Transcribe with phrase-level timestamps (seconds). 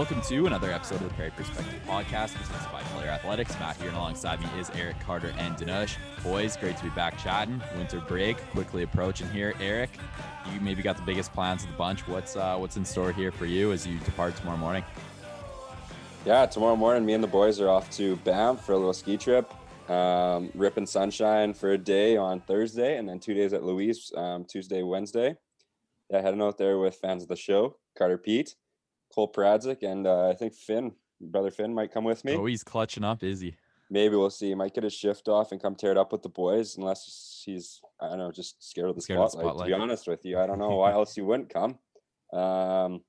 [0.00, 3.52] Welcome to another episode of the Prairie Perspective Podcast, presented by Player Athletics.
[3.60, 5.98] Matt here, and alongside me is Eric Carter and Dinush.
[6.22, 7.60] Boys, great to be back chatting.
[7.76, 9.52] Winter break quickly approaching here.
[9.60, 9.90] Eric,
[10.50, 12.08] you maybe got the biggest plans of the bunch.
[12.08, 14.84] What's uh, what's in store here for you as you depart tomorrow morning?
[16.24, 19.18] Yeah, tomorrow morning, me and the boys are off to Banff for a little ski
[19.18, 19.52] trip.
[19.90, 24.46] Um, ripping sunshine for a day on Thursday, and then two days at Louise, um,
[24.46, 25.36] Tuesday, Wednesday.
[26.08, 28.54] Yeah, heading out there with fans of the show, Carter Pete,
[29.14, 32.34] Cole Pradzik, and uh, I think Finn, brother Finn, might come with me.
[32.34, 33.54] Oh, he's clutching up, is he?
[33.90, 34.48] Maybe we'll see.
[34.48, 37.42] He might get his shift off and come tear it up with the boys, unless
[37.44, 39.68] he's I don't know, just scared of the, Scared of the spotlight, spotlight.
[39.70, 41.78] To be honest with you, I don't know why else he wouldn't come.
[42.32, 43.02] Um,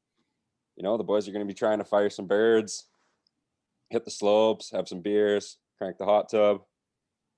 [0.75, 2.87] you know, the boys are going to be trying to fire some birds,
[3.89, 6.61] hit the slopes, have some beers, crank the hot tub.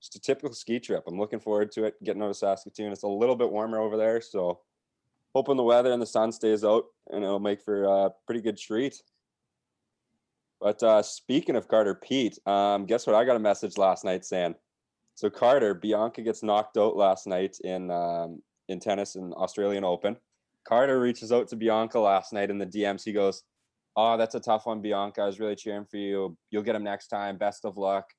[0.00, 1.04] Just a typical ski trip.
[1.06, 2.02] I'm looking forward to it.
[2.02, 2.92] Getting out of Saskatoon.
[2.92, 4.60] It's a little bit warmer over there, so
[5.34, 8.56] hoping the weather and the sun stays out, and it'll make for a pretty good
[8.56, 9.02] treat.
[10.60, 13.16] But uh, speaking of Carter Pete, um, guess what?
[13.16, 14.54] I got a message last night saying,
[15.14, 20.16] so Carter Bianca gets knocked out last night in um, in tennis in Australian Open.
[20.66, 23.04] Carter reaches out to Bianca last night in the DMs.
[23.04, 23.42] He goes,
[23.94, 25.22] "Oh, that's a tough one, Bianca.
[25.22, 26.36] I was really cheering for you.
[26.50, 27.36] You'll get him next time.
[27.36, 28.10] Best of luck,"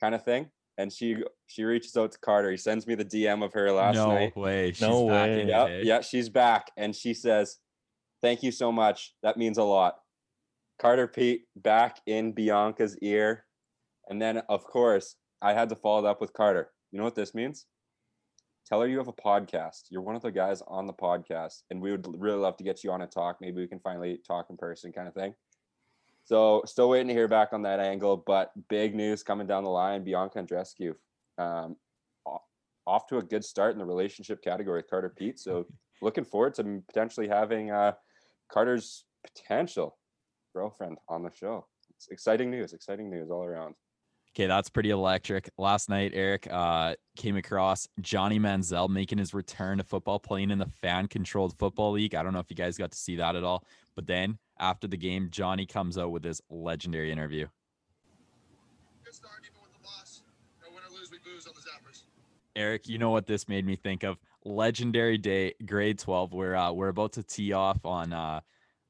[0.00, 0.50] kind of thing.
[0.78, 2.50] And she she reaches out to Carter.
[2.50, 4.36] He sends me the DM of her last no night.
[4.36, 4.72] way.
[4.72, 5.40] She's No back way.
[5.42, 5.82] in Yeah, today.
[5.88, 6.00] yeah, eh?
[6.02, 7.58] she's back, and she says,
[8.22, 9.14] "Thank you so much.
[9.22, 9.96] That means a lot."
[10.78, 13.46] Carter Pete back in Bianca's ear,
[14.08, 16.70] and then of course I had to follow it up with Carter.
[16.92, 17.64] You know what this means?
[18.66, 19.84] Tell her you have a podcast.
[19.90, 22.82] You're one of the guys on the podcast, and we would really love to get
[22.84, 23.38] you on and talk.
[23.40, 25.34] Maybe we can finally talk in person, kind of thing.
[26.26, 29.70] So, still waiting to hear back on that angle, but big news coming down the
[29.70, 30.92] line: Bianca Andreescu,
[31.38, 31.76] um,
[32.84, 35.38] off to a good start in the relationship category with Carter Pete.
[35.38, 35.66] So,
[36.02, 37.92] looking forward to potentially having uh,
[38.50, 39.96] Carter's potential
[40.52, 41.66] girlfriend on the show.
[41.90, 43.76] It's exciting news, exciting news all around.
[44.34, 45.48] Okay, that's pretty electric.
[45.56, 50.58] Last night, Eric uh, came across Johnny Manziel making his return to football, playing in
[50.58, 52.14] the fan-controlled football league.
[52.14, 54.86] I don't know if you guys got to see that at all, but then after
[54.86, 57.46] the game, Johnny comes out with his legendary interview.
[59.04, 60.22] Good start, even with the loss.
[60.62, 62.02] No win or lose, we booze on the Zappers.
[62.54, 64.18] Eric, you know what this made me think of?
[64.44, 66.32] Legendary day, grade 12.
[66.32, 68.40] We're uh, we're about to tee off on uh,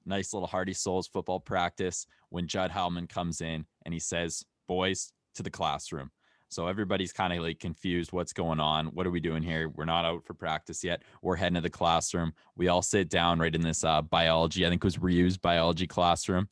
[0.04, 5.12] nice little Hardy Souls football practice when Judd Hellman comes in and he says, "Boys,
[5.34, 6.10] to the classroom."
[6.56, 8.12] So everybody's kind of like confused.
[8.12, 8.86] What's going on?
[8.86, 9.68] What are we doing here?
[9.68, 11.02] We're not out for practice yet.
[11.20, 12.32] We're heading to the classroom.
[12.56, 14.64] We all sit down right in this uh, biology.
[14.64, 16.48] I think it was reused biology classroom,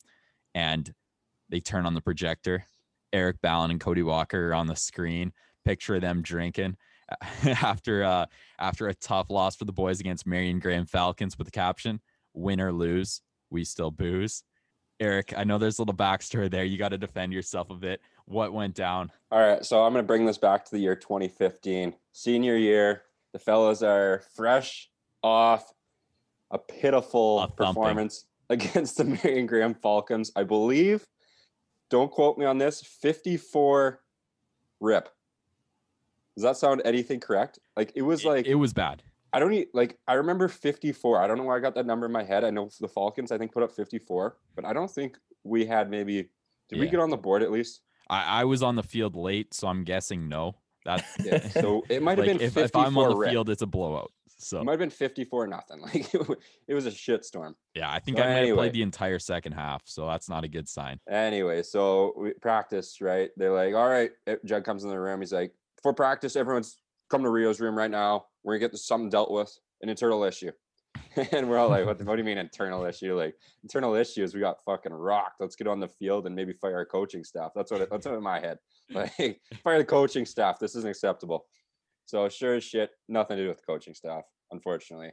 [0.53, 0.93] and
[1.49, 2.65] they turn on the projector.
[3.13, 5.33] Eric Ballon and Cody Walker are on the screen.
[5.63, 6.77] Picture of them drinking
[7.43, 8.27] after uh
[8.59, 11.99] after a tough loss for the boys against Marion Graham Falcons with the caption
[12.35, 14.43] win or lose we still booze
[14.99, 18.01] Eric I know there's a little backstory there you got to defend yourself a bit
[18.25, 20.95] what went down All right, so I'm going to bring this back to the year
[20.95, 23.03] 2015, senior year.
[23.33, 24.89] The fellas are fresh
[25.21, 25.71] off
[26.51, 30.31] a pitiful A performance against the Marion Graham Falcons.
[30.35, 31.05] I believe,
[31.89, 33.99] don't quote me on this, 54
[34.79, 35.09] rip.
[36.35, 37.59] Does that sound anything correct?
[37.75, 39.03] Like it was It- like it was bad
[39.33, 41.21] I don't need like I remember 54.
[41.21, 42.45] I don't know why I got that number in my head.
[42.45, 45.89] I know the Falcons I think put up 54, but I don't think we had
[45.89, 46.29] maybe
[46.69, 47.81] did we get on the board at least?
[48.09, 51.47] I, I was on the field late so I'm guessing no that's Yeah.
[51.49, 53.31] So it might have like, been if, 54 if I'm on the rip.
[53.31, 55.81] field it's a blowout so It might have been 54 nothing.
[55.93, 56.13] Like
[56.67, 57.55] it was a shitstorm.
[57.73, 60.43] yeah I think So I might have played the entire second half so that's not
[60.43, 63.29] a good sign Anyway, so we practice, right?
[63.37, 65.21] They're like, all right, eh, Judd comes in the room.
[65.21, 66.77] He's like, for practice, everyone's
[67.09, 68.25] come to Rio's room right now.
[68.43, 70.51] We're gonna get this something dealt with, an internal issue.
[71.31, 73.15] and we're all like, what, the- what do you mean internal issue?
[73.15, 75.39] Like internal issues, we got fucking rocked.
[75.39, 77.51] Let's get on the field and maybe fire our coaching staff.
[77.55, 78.57] That's what it, that's what in my head.
[78.91, 80.59] Like fire the coaching staff.
[80.59, 81.47] This isn't acceptable.
[82.05, 84.21] So sure as shit, nothing to do with the coaching staff,
[84.51, 85.11] unfortunately.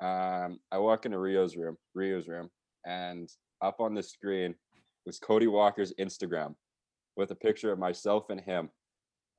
[0.00, 2.48] Um, I walk into Rio's room, Rio's room,
[2.86, 3.28] and
[3.60, 4.54] up on the screen
[5.04, 6.54] was Cody Walker's Instagram
[7.16, 8.70] with a picture of myself and him.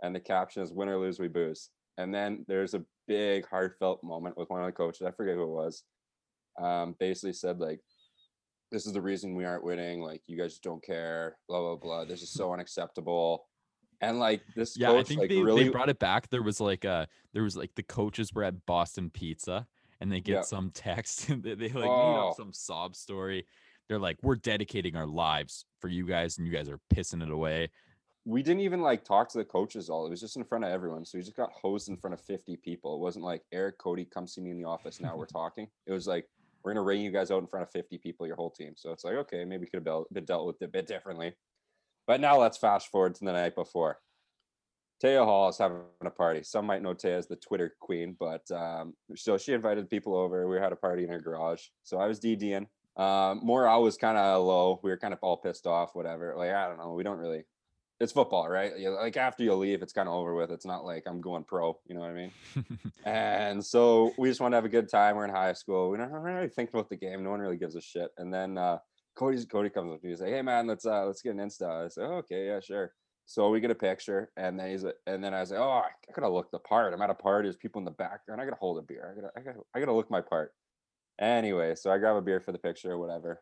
[0.04, 1.70] And the caption is win or lose, we booze.
[1.98, 5.08] And then there's a big heartfelt moment with one of the coaches.
[5.08, 5.84] I forget who it was.
[6.60, 7.80] Um, basically said like,
[8.72, 10.02] this is the reason we aren't winning.
[10.02, 12.06] Like you guys don't care, blah, blah, blah.
[12.06, 13.46] This is so unacceptable.
[14.02, 16.42] And like this yeah coach I think like they, really they brought it back there
[16.42, 19.68] was like uh there was like the coaches were at Boston Pizza
[20.00, 20.46] and they get Yep.
[20.46, 22.30] some text and they, they like Oh.
[22.30, 23.46] up some sob story
[23.90, 27.30] they're like we're dedicating our lives for you guys and you guys are pissing it
[27.30, 27.70] away
[28.24, 30.06] we didn't even like talk to the coaches all.
[30.06, 31.04] It was just in front of everyone.
[31.04, 32.94] So we just got hosed in front of 50 people.
[32.96, 35.16] It wasn't like Eric Cody, come see me in the office now.
[35.18, 35.68] We're talking.
[35.88, 36.28] It was like
[36.64, 38.74] we're gonna ring you guys out in front of 50 people, your whole team.
[38.76, 41.34] So it's like, okay, maybe could have been dealt with a bit differently.
[42.08, 44.00] But now let's fast forward to the night before.
[45.02, 46.44] Taya Hall is having a party.
[46.44, 50.48] Some might know Taya as the Twitter queen, but um, so she invited people over.
[50.48, 51.62] We had a party in her garage.
[51.84, 52.68] So I was DDing.
[52.98, 54.80] Um, morale was kind of low.
[54.84, 56.34] We were kind of all pissed off, whatever.
[56.36, 56.94] Like, I don't know.
[56.94, 57.46] We don't really,
[58.00, 58.78] it's football, right?
[58.78, 60.52] You, like after you leave, it's kind of over with.
[60.52, 62.32] It's not like I'm going pro, you know what I mean?
[63.06, 65.16] and so we just want to have a good time.
[65.16, 65.90] We're in high school.
[65.90, 67.24] We don't really think about the game.
[67.24, 68.12] No one really gives a shit.
[68.18, 68.78] And then uh,
[69.16, 71.40] Cody's Cody comes up to me and say, "Hey man, let's uh let's get an
[71.40, 72.94] Insta." I say, oh, "Okay, yeah, sure."
[73.26, 76.14] So we get a picture, and then he's and then I say, "Oh, I, I
[76.16, 76.94] gotta look the part.
[76.94, 77.48] I'm at a party.
[77.48, 78.40] There's people in the background.
[78.40, 79.12] I gotta hold a beer.
[79.12, 80.54] I gotta I gotta I gotta look my part."
[81.20, 83.42] Anyway, so I grab a beer for the picture or whatever,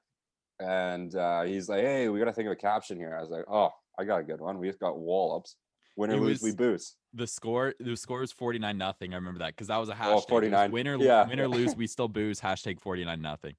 [0.60, 3.46] and uh, he's like, "Hey, we gotta think of a caption here." I was like,
[3.48, 4.60] "Oh, I got a good one.
[4.60, 5.56] We just got wallops.
[5.96, 9.14] Win or lose, we boost." the score the score was 49 nothing.
[9.14, 10.16] I remember that because that was a oh, hashtag.
[10.16, 10.72] Oh, 49.
[10.72, 11.28] Win or, Yeah.
[11.28, 12.40] win or lose, we still booze.
[12.40, 13.56] Hashtag 49 nothing.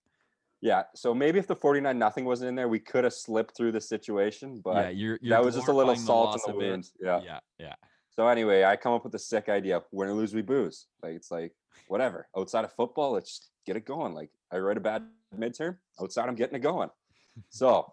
[0.60, 0.84] Yeah.
[0.94, 3.80] So maybe if the 49 nothing wasn't in there, we could have slipped through the
[3.80, 6.88] situation, but yeah, you're, you're that was just a little salt in the wound.
[7.00, 7.20] Yeah.
[7.24, 7.74] Yeah, yeah.
[8.10, 9.82] So anyway, I come up with a sick idea.
[9.92, 10.86] Win or lose, we booze.
[11.02, 11.52] Like it's like
[11.88, 12.28] whatever.
[12.36, 14.14] Outside of football, let's get it going.
[14.14, 15.04] Like I write a bad
[15.36, 15.76] midterm.
[16.00, 16.90] Outside, I'm getting it going.
[17.50, 17.92] So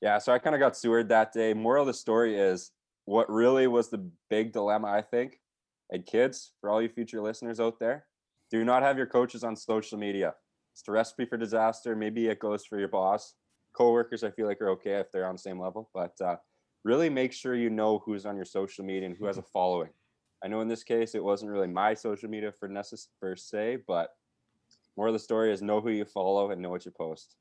[0.00, 1.54] yeah, so I kind of got sewered that day.
[1.54, 2.70] Moral of the story is
[3.04, 5.40] what really was the big dilemma, I think,
[5.90, 8.06] and kids, for all you future listeners out there,
[8.50, 10.34] do not have your coaches on social media.
[10.72, 11.96] It's the recipe for disaster.
[11.96, 13.34] Maybe it goes for your boss.
[13.72, 16.36] Coworkers, I feel like are okay if they're on the same level, but uh,
[16.84, 19.90] really make sure you know who's on your social media and who has a following.
[20.44, 23.78] I know in this case it wasn't really my social media for necess- per se,
[23.88, 24.10] but
[24.96, 27.36] more of the story is know who you follow and know what you post.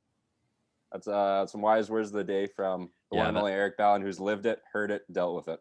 [0.92, 3.78] That's uh some wise words of the day from the Yeah, one and only Eric
[3.78, 5.60] Ballin, who's lived it, heard it, dealt with it.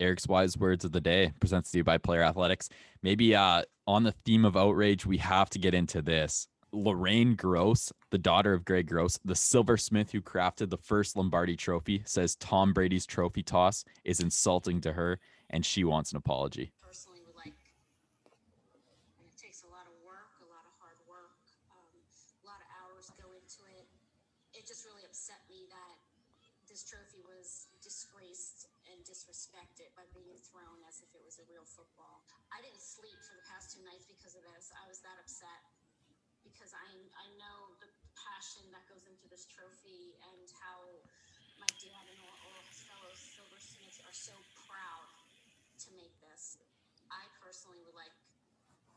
[0.00, 2.68] Eric's wise words of the day presents to you by Player Athletics.
[3.02, 6.46] Maybe uh, on the theme of outrage, we have to get into this.
[6.72, 12.02] Lorraine Gross, the daughter of Greg Gross, the silversmith who crafted the first Lombardi trophy,
[12.04, 15.18] says Tom Brady's trophy toss is insulting to her
[15.50, 16.72] and she wants an apology.
[16.84, 17.56] personally would like.
[19.16, 21.40] And it takes a lot of work, a lot of hard work,
[21.72, 21.96] um,
[22.44, 23.88] a lot of hours go into it.
[24.52, 25.96] It just really upset me that
[26.68, 31.64] this trophy was disgraced and disrespected by being thrown as if it was a real
[31.64, 32.28] football.
[32.52, 34.70] I didn't sleep for the past nights because of this.
[34.74, 35.62] I was that upset
[36.42, 36.88] because I
[37.18, 40.82] I know the passion that goes into this trophy and how
[41.58, 44.34] my dad and all, all his fellow silversmiths are so
[44.66, 45.06] proud
[45.82, 46.58] to make this.
[47.10, 48.14] I personally would like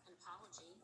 [0.06, 0.78] an apology,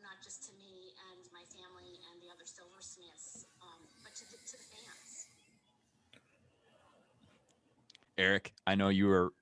[0.00, 4.38] not just to me and my family and the other silversmiths, um, but to the,
[4.40, 5.28] to the fans.
[8.16, 9.32] Eric, I know you were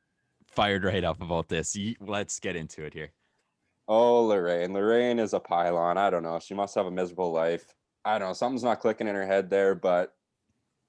[0.55, 1.77] fired right up about this.
[2.01, 3.12] Let's get into it here.
[3.87, 4.73] Oh, Lorraine.
[4.73, 5.99] Lorraine is a pylon.
[5.99, 6.39] I don't know.
[6.41, 7.75] She must have a miserable life.
[8.05, 8.35] I don't know.
[8.35, 10.15] Something's not clicking in her head there, but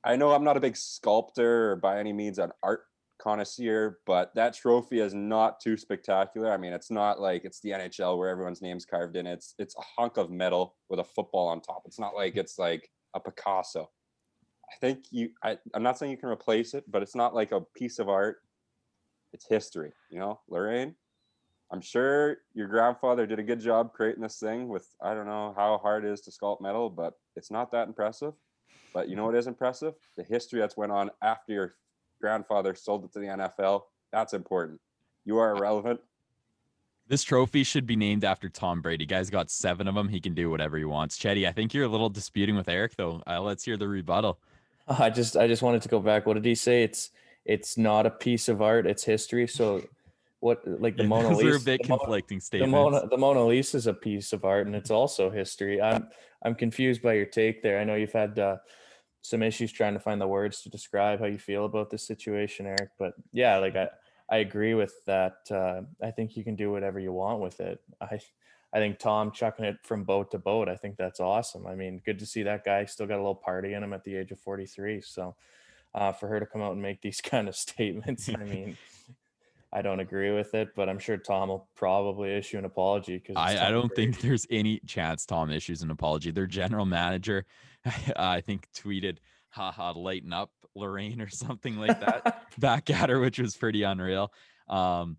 [0.04, 2.84] I know I'm not a big sculptor or by any means an art
[3.18, 6.52] connoisseur, but that trophy is not too spectacular.
[6.52, 9.26] I mean, it's not like it's the NHL where everyone's name's carved in.
[9.26, 11.84] It's it's a hunk of metal with a football on top.
[11.86, 13.90] It's not like it's like a Picasso.
[14.72, 17.52] I think you I, I'm not saying you can replace it, but it's not like
[17.52, 18.38] a piece of art.
[19.36, 20.96] It's history, you know, Lorraine.
[21.70, 25.54] I'm sure your grandfather did a good job creating this thing with I don't know
[25.58, 28.34] how hard it is to sculpt metal, but it's not that impressive.
[28.94, 29.96] But you know what is impressive?
[30.16, 31.76] The history that's went on after your
[32.22, 33.82] grandfather sold it to the NFL.
[34.14, 34.80] That's important.
[35.26, 36.00] You are irrelevant.
[37.10, 39.06] This trophy should be named after Tom Brady.
[39.06, 40.08] Guy's got seven of them.
[40.08, 41.20] He can do whatever he wants.
[41.20, 43.22] Chetty, I think you're a little disputing with Eric, though.
[43.28, 44.40] Uh, let's hear the rebuttal.
[44.88, 46.26] I just I just wanted to go back.
[46.26, 46.84] What did he say?
[46.84, 47.12] It's
[47.46, 48.88] it's not a piece of art.
[48.88, 49.48] It's history.
[49.48, 49.82] So
[50.40, 51.66] what like the Yeah, Mona Those are a Lisa?
[51.66, 52.68] bit the Mona- conflicting the.
[52.68, 55.82] Mona the Mona Lisa is a piece of art and it's also history.
[55.82, 56.08] I'm
[56.44, 57.80] I'm confused by your take there.
[57.80, 58.58] I know you've had uh,
[59.22, 62.66] some issues trying to find the words to describe how you feel about this situation,
[62.68, 62.90] Eric.
[63.00, 63.90] But yeah, like I
[64.30, 65.36] I agree with that.
[65.50, 67.80] Uh, I think you can do whatever you want with it.
[68.02, 68.20] I
[68.74, 70.68] I think Tom chucking it from boat to boat.
[70.68, 71.66] I think that's awesome.
[71.66, 74.04] I mean, good to see that guy still got a little party in him at
[74.04, 75.00] the age of 43.
[75.02, 75.36] So
[75.96, 78.78] uh, for her to come out and make these kind of statements, I mean.
[79.74, 83.36] I don't agree with it, but I'm sure Tom will probably issue an apology because
[83.36, 86.32] I, I don't think there's any chance Tom issues an apology.
[86.32, 87.46] Their general manager,
[88.16, 89.18] I think, tweeted,
[89.50, 94.32] haha, lighten up, Lorraine, or something like that back at her, which was pretty unreal.
[94.70, 95.18] Um,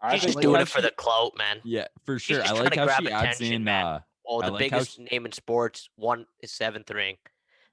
[0.00, 1.60] I She's just like doing how it for she- the clout, man.
[1.62, 2.42] yeah, for sure.
[2.42, 3.86] I like to how grab she adds in, man.
[3.86, 7.16] uh, Oh, the like how biggest name in sports won his seventh ring.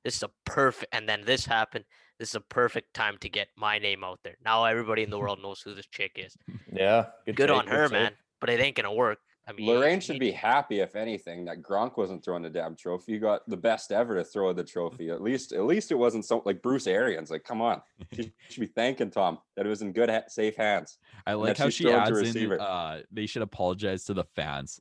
[0.04, 1.86] This is a perfect, and then this happened.
[2.20, 4.36] This is a perfect time to get my name out there.
[4.44, 6.36] Now everybody in the world knows who this chick is.
[6.72, 7.92] Yeah, Good, take, on her, take.
[7.92, 8.12] man.
[8.40, 9.20] But it ain't gonna work.
[9.48, 13.14] I mean, Lorraine should be happy, if anything, that Gronk wasn't throwing the damn trophy.
[13.14, 15.10] You got the best ever to throw the trophy.
[15.10, 17.32] At least, at least it wasn't so like Bruce Arians.
[17.32, 17.82] Like, come on,
[18.14, 21.00] she should be thanking Tom that it was in good, ha- safe hands.
[21.26, 22.60] I like how she adds in.
[22.60, 24.80] Uh, they should apologize to the fans.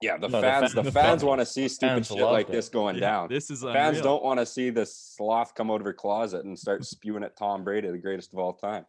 [0.00, 2.48] Yeah, the No, the fans, fa- the, the fans want to see stupid shit like
[2.48, 2.52] it.
[2.52, 3.28] this going Yeah, down.
[3.28, 4.02] This is fans unreal.
[4.14, 7.36] don't want to see this sloth come out of her closet and start spewing at
[7.36, 8.86] Tom Brady, the greatest of all time.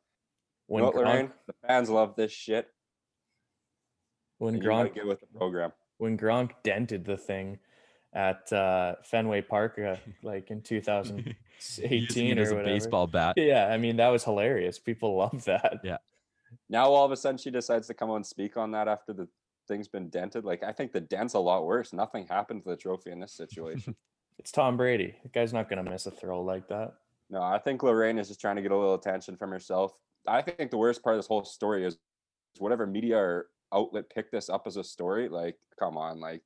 [0.70, 1.32] You know what, Lorraine?
[1.48, 2.68] The fans love this shit.
[4.38, 5.74] when And Gronk get with the program.
[5.98, 7.60] when Gronk dented the thing
[8.14, 12.74] at uh, Fenway Park, uh, like in Using 2018 it or as a whatever.
[12.74, 13.34] baseball bat.
[13.38, 14.80] Yeah, I mean that was hilarious.
[14.80, 15.82] People love that.
[15.84, 15.98] Yeah.
[16.70, 19.12] Now all of a sudden she decides to come out and speak on that after
[19.14, 19.28] the
[19.72, 20.44] thing's been dented.
[20.44, 21.94] Like I think the dent's a lot worse.
[21.94, 23.96] Nothing happened to the trophy in this situation.
[24.40, 25.14] It's Tom Brady.
[25.22, 26.94] The guy's not gonna miss a throw like that.
[27.30, 29.94] no, I think Lorraine is just trying to get a little attention from herself.
[30.28, 32.00] I think the worst part of this whole story is
[32.58, 35.30] whatever media or outlet picked this up as a story.
[35.30, 36.42] Like, come on, like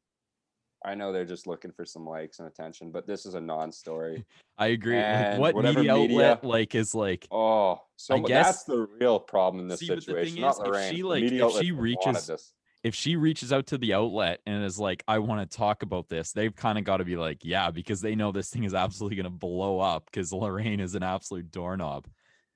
[0.84, 4.26] I know they're just looking for some likes and attention, but this is a non-story.
[4.58, 4.98] I agree.
[4.98, 8.64] Like, And what whatever media media- outlet like is like Oh, so I guess- that's
[8.66, 10.34] the real problem in this See, but the situation.
[10.34, 10.96] thing not is, if Lorraine.
[10.96, 12.54] she, like, media if outlets she wanted reaches- this.
[12.86, 16.08] If she reaches out to the outlet and is like, I want to talk about
[16.08, 18.76] this, they've kind of got to be like, yeah, because they know this thing is
[18.76, 22.06] absolutely going to blow up because Lorraine is an absolute doorknob.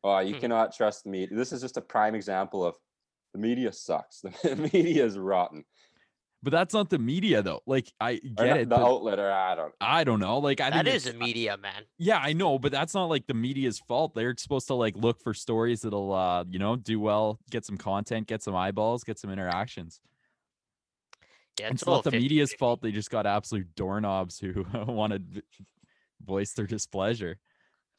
[0.03, 0.39] Oh, you Mhm.
[0.41, 1.36] cannot trust the media.
[1.36, 2.75] This is just a prime example of
[3.33, 4.21] the media sucks.
[4.43, 5.65] The media is rotten.
[6.43, 7.62] But that's not the media though.
[7.65, 8.69] Like I get not it.
[8.69, 9.74] the outlet, or I don't.
[9.81, 10.38] I don't know.
[10.38, 11.83] Like I that think is a it's- I- media, man.
[11.98, 14.13] Yeah, I know, but that's not like the media's fault.
[14.15, 17.77] They're supposed to like look for stories that'll uh, you know, do well, get some
[17.77, 20.00] content, get some eyeballs, get some interactions.
[21.60, 22.58] Yeah, it's it's not the media's 50-50.
[22.58, 22.82] fault.
[22.82, 25.41] They just got absolute doorknobs who want to
[26.25, 27.38] voice their displeasure.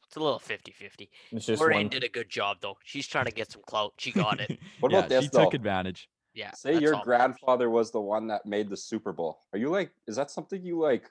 [0.07, 1.07] It's a little 50-50.
[1.31, 1.87] It's just Lorraine one.
[1.89, 2.75] did a good job though.
[2.83, 3.93] She's trying to get some clout.
[3.97, 4.59] She got it.
[4.79, 6.09] What yeah, about this she took advantage.
[6.33, 6.51] Yeah.
[6.51, 7.37] Say your all that matters.
[7.37, 9.39] grandfather was the one that made the Super Bowl.
[9.53, 9.91] Are you like?
[10.07, 11.09] Is that something you like?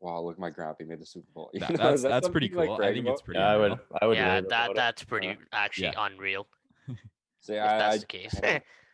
[0.00, 1.50] Wow, look, my grandpa made the Super Bowl.
[1.54, 2.82] You That- know, that's that that's pretty you, like, cool.
[2.82, 3.12] I think about?
[3.12, 3.38] it's pretty.
[3.40, 3.78] Yeah, I would.
[4.02, 4.16] I would.
[4.16, 4.76] Yeah, that about it.
[4.76, 6.06] that's pretty actually Yeah.
[6.06, 6.46] unreal.
[7.42, 8.40] Say, If I, that's I- the case.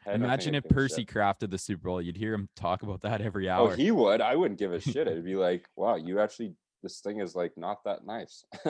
[0.06, 1.08] I don't- I had nothing Imagine if Percy it.
[1.08, 2.00] crafted the Super Bowl.
[2.00, 3.60] You'd hear him talk about that every hour.
[3.68, 3.76] Oh, hour.
[3.76, 4.20] he would.
[4.20, 5.06] I wouldn't give a shit.
[5.08, 6.54] It'd be like, wow, you actually.
[6.82, 8.44] This thing is like not that nice.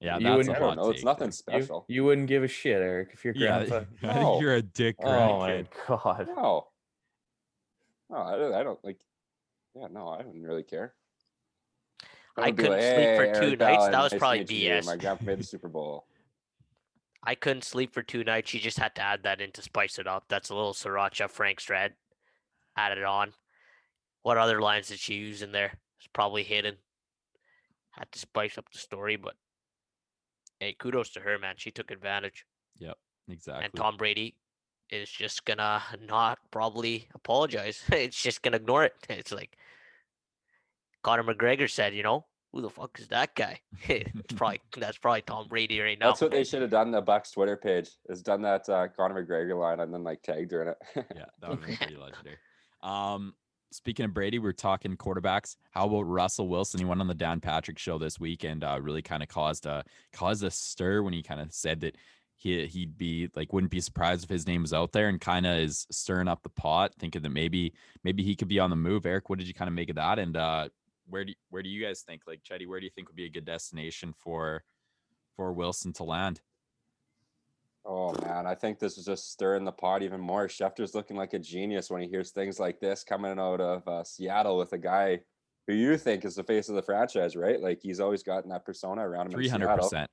[0.00, 0.90] yeah, You that's wouldn't- a I don't hot know.
[0.90, 1.62] It's nothing there.
[1.62, 1.84] Special.
[1.88, 3.84] you wouldn't give a shit, Eric, if your Yeah, grandpa.
[4.02, 4.40] I No.
[4.40, 5.66] you're a dick Oh my grandkid.
[5.86, 6.28] god.
[6.36, 6.66] No.
[8.10, 8.98] No, I don't, I don't like.
[9.74, 10.94] Yeah, no, I wouldn't really care.
[12.36, 13.78] I wouldn't couldn't sleep for two Eric nights.
[13.78, 14.70] Allen, That was nice probably meet you.
[14.70, 14.86] BS.
[14.86, 16.04] My grandpa made the Super Bowl.
[17.28, 18.48] I couldn't sleep for two nights.
[18.48, 20.24] She just had to add that in to spice it up.
[20.30, 21.92] That's a little sriracha Frank's red
[22.74, 23.34] added on.
[24.22, 25.74] What other lines did she use in there?
[25.98, 26.76] It's probably hidden.
[27.90, 29.34] Had to spice up the story, but
[30.58, 31.56] hey, kudos to her, man.
[31.58, 32.46] She took advantage.
[32.78, 32.96] Yep,
[33.28, 33.64] exactly.
[33.66, 34.34] And Tom Brady
[34.88, 37.82] is just gonna not probably apologize.
[37.92, 38.94] it's just gonna ignore it.
[39.10, 39.58] It's like
[41.02, 43.60] Conor McGregor said, you know, who the fuck is that guy?
[43.88, 46.08] it's probably that's probably Tom Brady right now.
[46.08, 46.90] That's what they should have done.
[46.90, 50.52] The Bucs Twitter page is done that uh, Conor McGregor line and then like tagged
[50.52, 50.78] her in it.
[51.16, 52.36] yeah, that would be pretty legendary.
[52.82, 53.34] Um,
[53.70, 55.56] speaking of Brady, we're talking quarterbacks.
[55.70, 56.80] How about Russell Wilson?
[56.80, 59.66] He went on the Dan Patrick show this week and uh, really kind of caused
[59.66, 61.96] a caused a stir when he kind of said that
[62.36, 65.44] he he'd be like wouldn't be surprised if his name was out there and kind
[65.44, 67.74] of is stirring up the pot, thinking that maybe
[68.04, 69.04] maybe he could be on the move.
[69.04, 70.18] Eric, what did you kind of make of that?
[70.18, 70.68] And uh,
[71.08, 72.66] where do where do you guys think like Chetty?
[72.66, 74.64] Where do you think would be a good destination for
[75.36, 76.40] for Wilson to land?
[77.90, 80.46] oh man, I think this is just stirring the pot even more.
[80.46, 84.04] Schefter's looking like a genius when he hears things like this coming out of uh,
[84.04, 85.20] Seattle with a guy
[85.66, 87.60] who you think is the face of the franchise, right?
[87.60, 89.32] Like he's always gotten that persona around him.
[89.32, 90.10] Three hundred percent.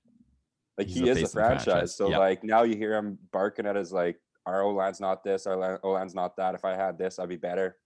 [0.77, 1.65] Like He's he the is the franchise.
[1.65, 1.95] franchise.
[1.97, 2.19] So Yep.
[2.19, 5.79] like now you hear him barking at his like our O line's not this, our
[5.83, 6.55] O line's not that.
[6.55, 7.77] If I had this, I'd be better.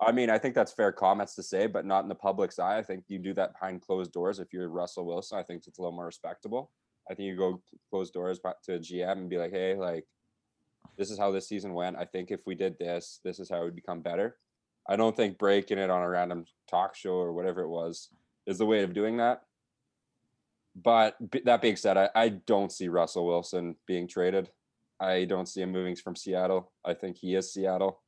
[0.00, 2.78] I mean, I think that's fair comments to say, but not in the public's eye.
[2.78, 4.38] I think you do that behind closed doors.
[4.38, 6.70] If you're Russell Wilson, I think it's a little more respectable.
[7.10, 10.04] I think you go close doors to a GM and be like, hey, like
[10.98, 11.96] this is how this season went.
[11.96, 14.36] I think if we did this, this is how would become better.
[14.88, 18.08] I don't think breaking it on a random talk show or whatever it was
[18.46, 19.42] is the way of doing that.
[20.74, 24.50] But that being said, I, I don't see Russell Wilson being traded.
[25.00, 26.70] I don't see him moving from Seattle.
[26.84, 28.00] I think he is Seattle.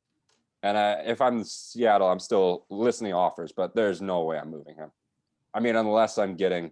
[0.61, 4.51] And I, if I'm Seattle, I'm still listening to offers, but there's no way I'm
[4.51, 4.91] moving him.
[5.53, 6.71] I mean, unless I'm getting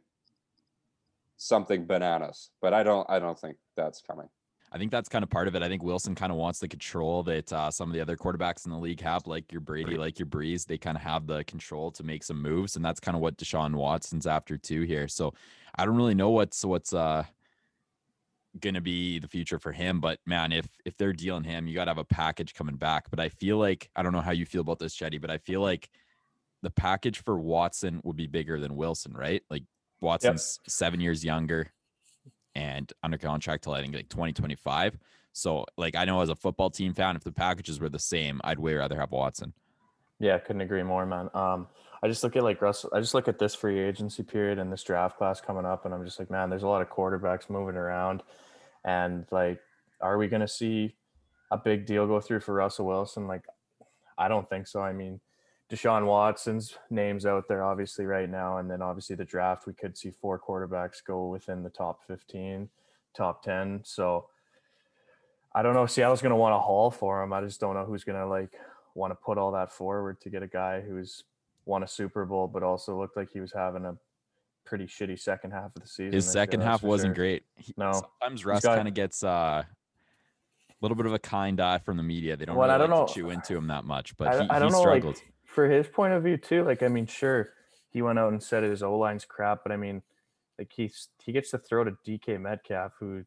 [1.38, 3.10] something bananas, but I don't.
[3.10, 4.27] I don't think that's coming.
[4.72, 5.63] I think that's kind of part of it.
[5.63, 8.65] I think Wilson kind of wants the control that uh, some of the other quarterbacks
[8.65, 10.65] in the league have, like your Brady, like your Brees.
[10.65, 13.38] They kind of have the control to make some moves, and that's kind of what
[13.38, 15.08] Deshaun Watson's after too here.
[15.08, 15.34] So
[15.75, 17.24] I don't really know what's what's uh
[18.61, 19.99] gonna be the future for him.
[19.99, 23.09] But man, if if they're dealing him, you gotta have a package coming back.
[23.09, 25.37] But I feel like I don't know how you feel about this, Chetty, but I
[25.37, 25.89] feel like
[26.63, 29.43] the package for Watson would be bigger than Wilson, right?
[29.49, 29.63] Like
[30.01, 31.71] Watson's seven years younger
[32.55, 34.97] and under contract till I think like 2025.
[35.33, 38.41] So like I know as a football team fan, if the packages were the same,
[38.43, 39.53] I'd way rather have Watson.
[40.19, 41.29] Yeah, couldn't agree more, man.
[41.35, 41.67] Um,
[42.01, 42.89] I just look at like Russell.
[42.93, 45.93] I just look at this free agency period and this draft class coming up, and
[45.93, 48.23] I'm just like, man, there's a lot of quarterbacks moving around,
[48.86, 49.60] and like,
[50.01, 50.96] are we gonna see
[51.51, 53.27] a big deal go through for Russell Wilson?
[53.27, 53.46] Like,
[54.17, 54.81] I don't think so.
[54.81, 55.19] I mean,
[55.69, 59.98] Deshaun Watson's names out there obviously right now, and then obviously the draft, we could
[59.98, 62.69] see four quarterbacks go within the top 15,
[63.13, 63.81] top 10.
[63.84, 64.27] So
[65.53, 65.86] I don't know.
[65.86, 67.34] Seattle's gonna want to haul for him.
[67.34, 68.53] I just don't know who's gonna like
[68.96, 71.24] want to put all that forward to get a guy who's
[71.65, 73.98] won a Super Bowl, but also looked like he was having a
[74.67, 76.12] pretty shitty second half of the season.
[76.12, 77.24] His this year, second half wasn't sure.
[77.24, 77.43] great.
[77.55, 77.93] He- No.
[77.93, 79.65] sometimes Russ kind of gets uh, a
[80.81, 82.36] little bit of a kind eye from the media.
[82.36, 84.27] They don't Well, really I don't like know- to chew into him that much, but
[84.27, 85.15] I, he, I don't he know, struggled.
[85.15, 86.63] like for his point of view too.
[86.63, 87.53] Like, I mean, sure,
[87.89, 90.01] he went out and said his O line's crap, but I mean,
[90.59, 93.24] like he's he gets to throw to DK Metcalf, who,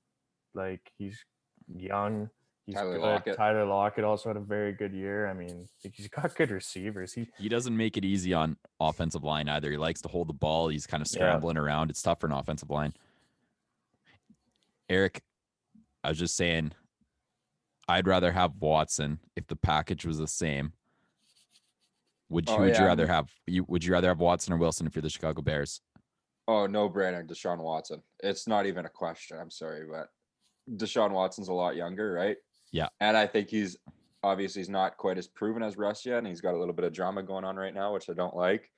[0.55, 1.25] like, he's
[1.73, 2.29] young.
[2.67, 3.01] He's Tyler good.
[3.03, 3.37] Lockett.
[3.37, 5.27] Tyler Lockett also had a very good year.
[5.27, 7.13] I mean, he's got good receivers.
[7.13, 9.71] He he doesn't make it easy on offensive line either.
[9.71, 10.69] He likes to hold the ball.
[10.69, 11.17] He's kind of Yeah.
[11.19, 11.91] scrambling around.
[11.91, 12.93] It's tough for an offensive line.
[14.89, 15.23] Eric,
[16.05, 16.73] I was just saying,
[17.89, 20.73] I'd rather have Watson if the package was the same.
[22.29, 22.55] Would you?
[22.55, 23.65] Oh, would you rather have you?
[23.65, 25.81] Would you rather have Watson or Wilson if you're the Chicago Bears?
[26.47, 28.03] Oh, no brainer, Deshaun Watson.
[28.23, 29.39] It's not even a question.
[29.39, 30.09] I'm sorry, but
[30.77, 32.37] Deshaun Watson's a lot younger, right?
[32.73, 32.89] Yeah.
[33.01, 33.77] And I think he's
[34.23, 36.85] obviously he's not quite as proven as Russ yet, and he's got a little bit
[36.85, 38.71] of drama going on right now, which I don't like.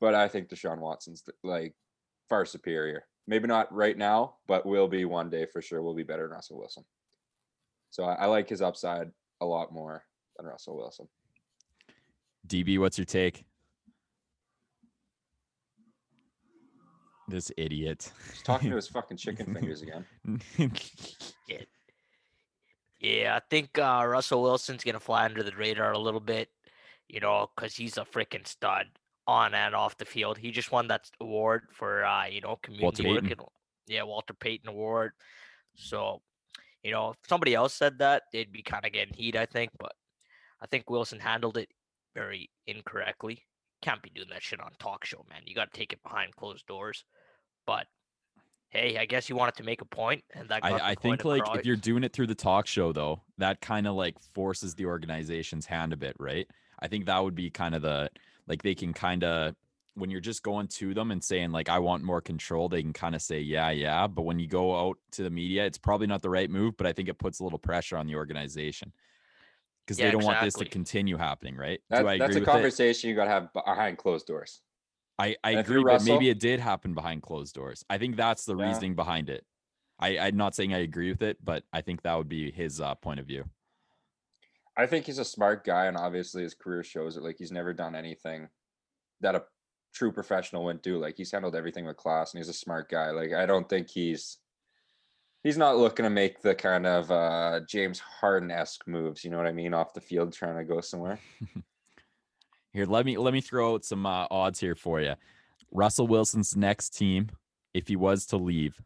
[0.00, 1.74] But I think Deshaun Watson's like
[2.28, 3.04] far superior.
[3.26, 5.82] Maybe not right now, but will be one day for sure.
[5.82, 6.84] Will be better than Russell Wilson.
[7.90, 9.10] So I, I like his upside
[9.40, 10.04] a lot more
[10.36, 11.08] than Russell Wilson.
[12.46, 13.46] DB, what's your take?
[17.28, 18.12] This idiot.
[18.32, 20.04] He's talking to his fucking chicken fingers again.
[23.04, 26.48] Yeah, I think uh, Russell Wilson's gonna fly under the radar a little bit,
[27.08, 28.86] you know, because he's a freaking stud
[29.26, 30.38] on and off the field.
[30.38, 33.22] He just won that award for uh, you know community work.
[33.30, 33.48] And-
[33.86, 35.12] yeah, Walter Payton Award.
[35.76, 36.22] So,
[36.82, 39.70] you know, if somebody else said that, they'd be kind of getting heat, I think.
[39.78, 39.92] But
[40.62, 41.68] I think Wilson handled it
[42.14, 43.42] very incorrectly.
[43.82, 45.42] Can't be doing that shit on talk show, man.
[45.44, 47.04] You got to take it behind closed doors.
[47.66, 47.86] But
[48.74, 51.24] hey, I guess you wanted to make a point, and that got I, I think
[51.24, 51.58] like across.
[51.58, 54.86] if you're doing it through the talk show though, that kind of like forces the
[54.86, 56.48] organization's hand a bit, right?
[56.80, 58.10] I think that would be kind of the
[58.46, 59.54] like they can kind of
[59.94, 62.92] when you're just going to them and saying like I want more control, they can
[62.92, 64.06] kind of say yeah, yeah.
[64.06, 66.86] But when you go out to the media, it's probably not the right move, but
[66.86, 68.92] I think it puts a little pressure on the organization
[69.86, 71.80] because Yeah, they don't want this to continue happening, right?
[71.90, 72.72] That, Do I that's agree a with it?
[72.72, 74.62] conversation you got to have behind closed doors.
[75.18, 77.84] I, I And if you're agree, but maybe it did happen behind closed doors.
[77.88, 78.66] I think that's the Yeah.
[78.66, 79.46] reasoning behind it.
[79.98, 82.80] I, I'm not saying I agree with it, but I think that would be his
[82.80, 83.44] uh, point of view.
[84.76, 87.22] I think he's a smart guy, and obviously his career shows it.
[87.22, 88.48] Like he's never done anything
[89.20, 89.44] that a
[89.94, 90.98] true professional wouldn't do.
[90.98, 93.10] Like he's handled everything with class, and he's a smart guy.
[93.10, 94.38] Like I don't think he's
[95.44, 99.22] he's not looking to make the kind of uh James Harden esque moves.
[99.24, 99.74] You know what I mean?
[99.74, 101.20] Off the field, trying to go somewhere.
[102.74, 105.14] Here, let me let me throw out some uh, odds here for you.
[105.70, 107.30] Russell Wilson's next team,
[107.72, 108.80] if he was to leave,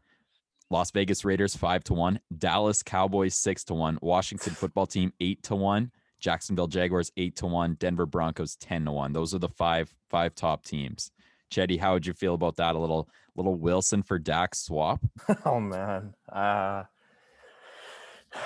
[0.69, 5.41] Las Vegas Raiders five to one, Dallas Cowboys six to one, Washington Football Team eight
[5.43, 9.11] to one, Jacksonville Jaguars eight to one, Denver Broncos ten to one.
[9.11, 11.11] Those are the five five top teams.
[11.51, 12.75] Chetty, how would you feel about that?
[12.75, 15.01] A little little Wilson for Dak swap.
[15.45, 16.13] Oh man.
[16.31, 16.83] Uh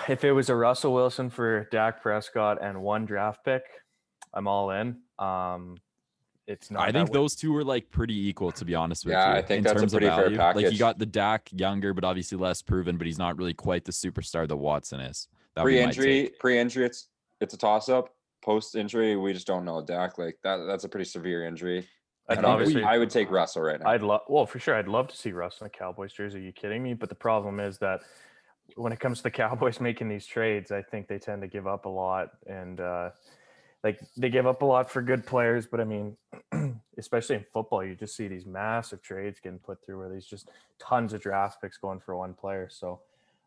[0.08, 3.64] if it was a Russell Wilson for Dak Prescott and one draft pick,
[4.34, 4.98] I'm all in.
[5.20, 5.78] Um
[6.46, 9.14] it's not I think way- those two are like pretty equal, to be honest with
[9.14, 9.38] Yeah, you.
[9.38, 10.62] I think in that's a terms of pretty fair value.
[10.66, 13.86] Like you got the Dak younger, but obviously less proven, but he's not really quite
[13.86, 15.30] the superstar that Watson is.
[15.56, 17.08] That would Pre-injury, pre-injury, it's
[17.40, 18.10] it's a toss up.
[18.44, 19.82] Post-injury, we just don't know.
[19.82, 21.88] Dak, like that, that's a pretty severe injury.
[22.30, 23.88] I And obviously, we- I would take Russell right now.
[23.90, 26.40] I'd love well for sure I'd love to see Russ in a Cowboys jersey.
[26.40, 26.94] Are you kidding me?
[26.94, 28.02] But the problem is that
[28.76, 31.68] when it comes to the Cowboys making these trades, I think they tend to give
[31.68, 33.12] up a lot and uh
[33.84, 36.16] like they give up a lot for good players, but I mean,
[36.98, 40.50] especially in football, you just see these massive trades getting put through where there's just
[40.80, 42.70] tons of draft picks going for one player.
[42.72, 43.02] So,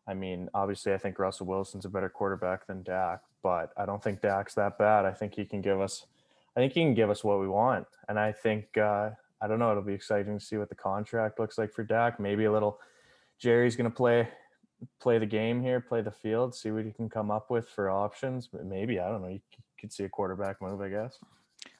[0.07, 4.03] I mean, obviously, I think Russell Wilson's a better quarterback than Dak, but I don't
[4.03, 5.05] think Dak's that bad.
[5.05, 6.05] I think he can give us,
[6.55, 9.09] I think he can give us what we want, and I think uh,
[9.41, 9.71] I don't know.
[9.71, 12.19] It'll be exciting to see what the contract looks like for Dak.
[12.19, 12.79] Maybe a little.
[13.39, 14.27] Jerry's going to play
[14.99, 17.89] play the game here, play the field, see what you can come up with for
[17.89, 18.49] options.
[18.63, 19.27] Maybe I don't know.
[19.27, 19.41] You
[19.79, 21.17] could see a quarterback move, I guess.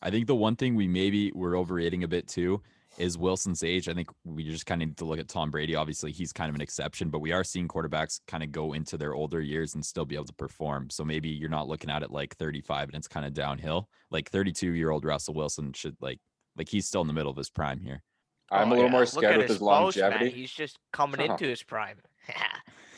[0.02, 2.62] I think the one thing we maybe we're overrating a bit too
[2.98, 3.88] is Wilson's age.
[3.88, 5.76] I think we just kind of need to look at Tom Brady.
[5.76, 8.98] Obviously, he's kind of an exception, but we are seeing quarterbacks kind of go into
[8.98, 10.90] their older years and still be able to perform.
[10.90, 13.88] So maybe you're not looking at it like 35 and it's kind of downhill.
[14.10, 16.20] Like 32 year old Russell Wilson should like
[16.58, 18.02] like he's still in the middle of his prime here.
[18.50, 20.10] I'm Oh, a little yeah, more scared with his post, man.
[20.12, 20.32] longevity.
[20.32, 21.34] He's just coming Uh-huh.
[21.34, 21.98] into his prime.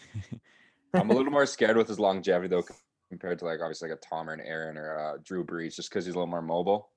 [0.94, 2.64] I'm a little more scared with his longevity though,
[3.10, 5.90] compared to like obviously like a Tom or an Aaron or uh, Drew Brees, just
[5.90, 6.90] because he's a little more mobile.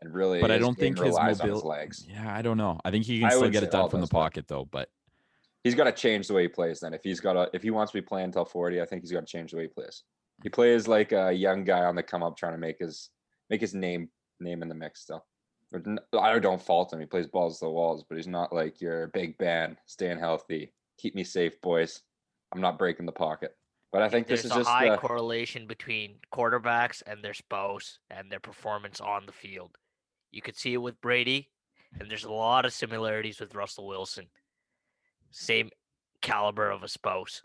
[0.00, 2.04] And really, But I don't think his on his legs.
[2.08, 2.80] Yeah, I don't know.
[2.84, 4.68] I think he can I still get it done from the pocket though.
[4.70, 4.88] But
[5.64, 6.80] He's got to change the way he plays.
[6.80, 9.02] Then, if he's got to, if he wants to be playing until 40, I think
[9.02, 10.02] he's got to change the way he plays.
[10.42, 13.10] He plays like a young guy on the come up, trying to make his
[13.48, 14.08] make his name
[14.40, 15.02] name in the mix.
[15.02, 15.24] Still,
[16.18, 16.98] I don't fault him.
[16.98, 20.72] He plays balls to the walls, but he's not like your big band, staying healthy,
[20.98, 22.00] keep me safe, boys.
[22.52, 23.56] I'm not breaking the pocket.
[23.92, 27.34] But I think There's this is a just high the, correlation between quarterbacks and their
[27.34, 29.76] spouse and their performance on the field.
[30.30, 31.50] You could see it with Brady,
[32.00, 34.28] and there's a lot of similarities with Russell Wilson.
[35.30, 35.68] Same
[36.22, 37.42] caliber of a spouse.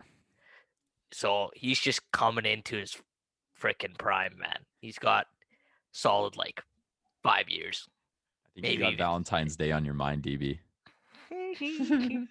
[1.12, 2.96] So he's just coming into his
[3.62, 4.60] freaking prime, man.
[4.80, 5.28] He's got
[5.92, 6.64] solid like
[7.24, 7.88] five years.
[8.46, 10.60] I think Maybe you got even- Valentine's Day on your mind, DB.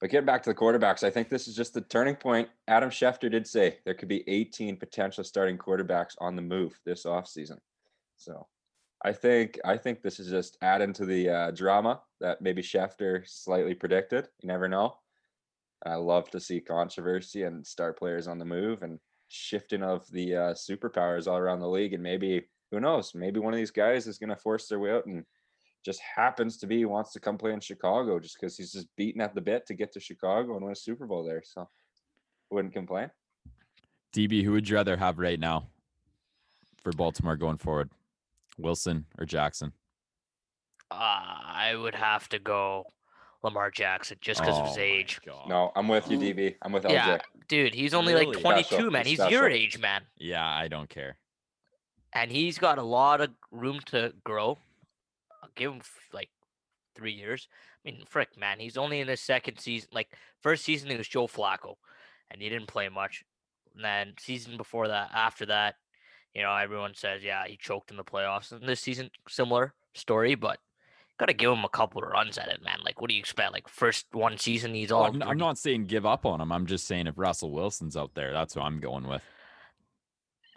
[0.00, 2.48] But getting back to the quarterbacks, I think this is just the turning point.
[2.68, 7.04] Adam Schefter did say there could be 18 potential starting quarterbacks on the move this
[7.04, 7.58] offseason.
[8.16, 8.46] So
[9.04, 13.26] I think I think this is just adding to the uh, drama that maybe Schefter
[13.26, 14.28] slightly predicted.
[14.40, 14.96] You never know.
[15.84, 20.34] I love to see controversy and star players on the move and shifting of the
[20.34, 21.92] uh, superpowers all around the league.
[21.92, 23.14] And maybe who knows?
[23.14, 25.24] Maybe one of these guys is going to force their way out and
[25.86, 29.22] just happens to be wants to come play in Chicago just because he's just beating
[29.22, 31.42] at the bit to get to Chicago and win a Super Bowl there.
[31.44, 31.68] So
[32.50, 33.08] wouldn't complain.
[34.12, 35.68] DB, who would you rather have right now
[36.82, 37.88] for Baltimore going forward?
[38.58, 39.72] Wilson or Jackson?
[40.90, 42.84] Uh, I would have to go
[43.44, 45.20] Lamar Jackson just because of Oh his age.
[45.24, 45.48] God.
[45.48, 46.56] No, I'm with you, DB.
[46.62, 46.92] I'm with LJ.
[46.92, 47.18] Yeah,
[47.48, 48.26] dude, he's only Really?
[48.26, 49.06] like Special, 22, man.
[49.06, 50.02] he's He's your age, man.
[50.18, 51.16] Yeah, I don't care.
[52.12, 54.58] and he's got a lot of room to grow.
[55.46, 55.80] I'll give him
[56.12, 56.30] like
[56.94, 57.48] three years.
[57.84, 59.88] I mean, frick, man, he's only in his second season.
[59.92, 60.08] Like
[60.42, 61.74] first season, he was Joe Flacco,
[62.30, 63.24] and he didn't play much.
[63.74, 65.76] And then season before that, after that,
[66.34, 68.52] you know, everyone says, yeah, he choked in the playoffs.
[68.52, 70.58] And this season, similar story, but
[71.18, 72.78] gotta give him a couple of runs at it, man.
[72.84, 73.52] Like, what do you expect?
[73.52, 75.04] Like first one season, he's all.
[75.04, 76.52] I'm, I'm not saying give up on him.
[76.52, 79.22] I'm just saying if Russell Wilson's out there, that's who I'm going with.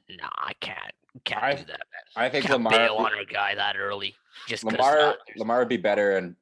[0.09, 0.77] Nah, I can't.
[1.25, 2.03] Can't I- do that, man.
[2.15, 4.15] I think Can't Lamar bail on a guy that early.
[4.47, 6.35] Just 'cause, Lamar Lamar would be better in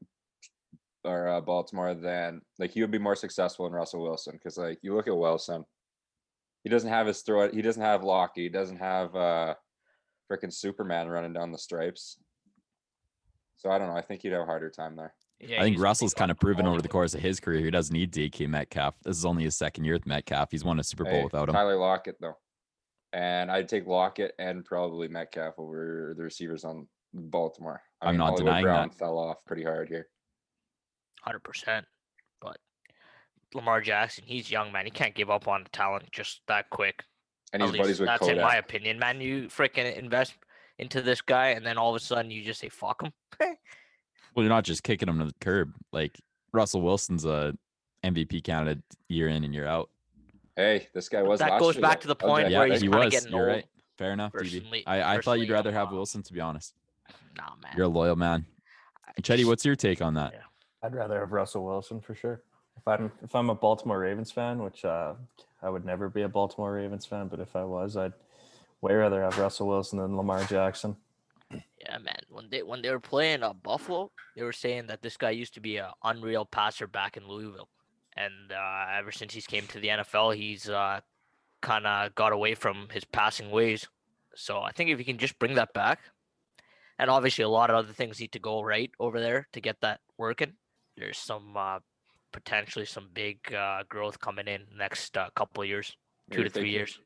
[1.04, 4.80] or uh, Baltimore than like he would be more successful in Russell Wilson because like
[4.82, 5.66] you look at Wilson,
[6.64, 7.50] he doesn't have his throw.
[7.50, 8.44] He doesn't have Lockie.
[8.44, 9.56] He doesn't have uh
[10.32, 12.18] freaking Superman running down the stripes.
[13.58, 13.96] So I don't know.
[13.96, 15.14] I think he'd have a harder time there.
[15.40, 17.94] yeah, I think Russell's kind of proven over the course of his career he doesn't
[17.94, 18.96] need DK Metcalf.
[19.04, 20.52] This is only his second year with Metcalf.
[20.52, 21.56] He's won a Super Bowl Hey, without him.
[21.56, 22.38] Tyler Lockett though,
[23.14, 27.82] and I'd take Lockett and probably Metcalf over the receivers on Baltimore.
[28.02, 28.72] I I'm not Hollywood denying that.
[28.72, 30.08] Brown fell off pretty hard here.
[31.22, 31.86] hundred percent.
[32.42, 32.58] But
[33.54, 34.86] Lamar Jackson, he's young man.
[34.86, 37.04] He can't give up on the talent just that quick.
[37.54, 38.36] And At he's least buddies with that's Kodak.
[38.36, 39.22] in my opinion, man.
[39.22, 40.34] You freaking invest
[40.80, 43.12] into this guy, and then all of a sudden you just say fuck him.
[44.36, 45.74] Well, you're not just kicking him to the curb.
[45.92, 46.22] Like
[46.54, 47.56] Russell Wilson's a
[48.04, 49.90] MVP candidate year in and year out.
[50.58, 52.82] Hey, this guy was that last goes year, back to the point Yeah, where he's
[52.82, 53.12] he kinda was.
[53.14, 53.56] getting You're old.
[53.58, 53.66] right.
[53.98, 54.84] Fair enough, Personally- DB.
[54.88, 56.74] I, I thought you'd rather have uh, Wilson, to be honest.
[57.38, 57.74] Nah, man.
[57.78, 58.46] You're a loyal man.
[59.18, 60.34] I Chetty, what's your take on that?
[60.34, 60.42] Yeah.
[60.84, 62.42] I'd rather have Russell Wilson for sure.
[62.76, 65.14] If I'm if I'm a Baltimore Ravens fan, which uh,
[65.64, 68.14] I would never be a Baltimore Ravens fan, but if I was, I'd
[68.82, 70.96] way rather have Russell Wilson than Lamar Jackson.
[71.52, 72.20] Yeah, man.
[72.30, 75.54] When they when they were playing uh, Buffalo, they were saying that this guy used
[75.56, 77.70] to be a unreal passer back in Louisville,
[78.18, 81.00] and uh, ever since he's came to the NFL, he's uh,
[81.62, 83.88] kind of got away from his passing ways.
[84.36, 86.00] So I think if you can just bring that back,
[87.00, 89.78] and obviously a lot of other things need to go right over there to get
[89.82, 90.54] that working.
[90.96, 91.80] There's some uh,
[92.32, 95.96] potentially some big uh, growth coming in next uh, couple of years,
[96.32, 97.00] two to three years.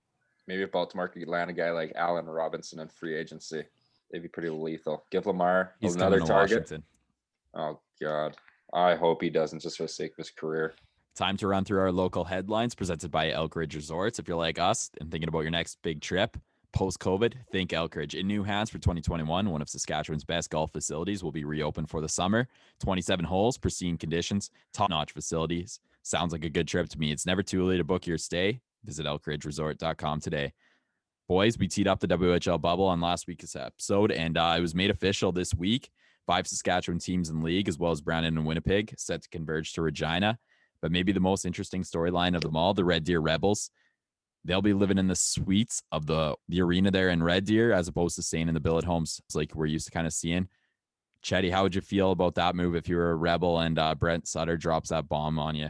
[0.47, 3.63] Maybe if Baltimore could land a guy like Allen Robinson in free agency,
[4.12, 5.06] they'd be pretty lethal.
[5.12, 6.62] Give Lamar He's another target.
[6.62, 6.84] Washington.
[7.54, 8.38] Oh God,
[8.74, 10.74] I hope he doesn't just for the sake of his career.
[11.15, 14.17] Time to run through our local headlines presented by Elk Ridge Resorts.
[14.17, 16.38] If you're like us and thinking about your next big trip
[16.71, 18.15] post COVID, think Elk Ridge.
[18.15, 22.00] In new hands for 2021, one of Saskatchewan's best golf facilities will be reopened for
[22.00, 22.47] the summer.
[22.80, 25.82] 27 holes, pristine conditions, top notch facilities.
[26.02, 27.12] Sounds like a good trip to me.
[27.12, 28.62] It's never too early to book your stay.
[28.86, 30.54] Visit elkridgeresort.com today.
[31.28, 34.74] Boys, we teed up the WHL bubble on last week's episode, and uh, it was
[34.74, 35.89] made official this week.
[36.26, 39.82] Five Saskatchewan teams in league, as well as Brandon and Winnipeg, set to converge to
[39.82, 40.39] Regina.
[40.81, 43.69] But maybe the most interesting storyline of them all, the Red Deer Rebels.
[44.43, 47.87] They'll be living in the suites of the the arena there in Red Deer, as
[47.87, 50.47] opposed to staying in the billet homes, like we're used to kind of seeing.
[51.23, 53.93] Chetty, how would you feel about that move if you were a rebel and uh,
[53.93, 55.69] Brent Sutter drops that bomb on you?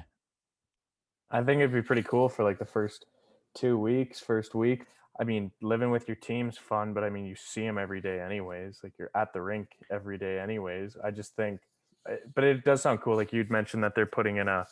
[1.29, 3.05] I think it'd be pretty cool for like the first
[3.53, 4.85] two weeks, first week.
[5.19, 8.19] I mean, living with your team's fun, but I mean, you see them every day
[8.21, 8.79] anyways.
[8.83, 10.97] Like you're at the rink every day anyways.
[11.03, 11.61] I just think,
[12.09, 13.15] eh, but it does sound cool.
[13.15, 14.65] Like you'd mentioned that they're putting in a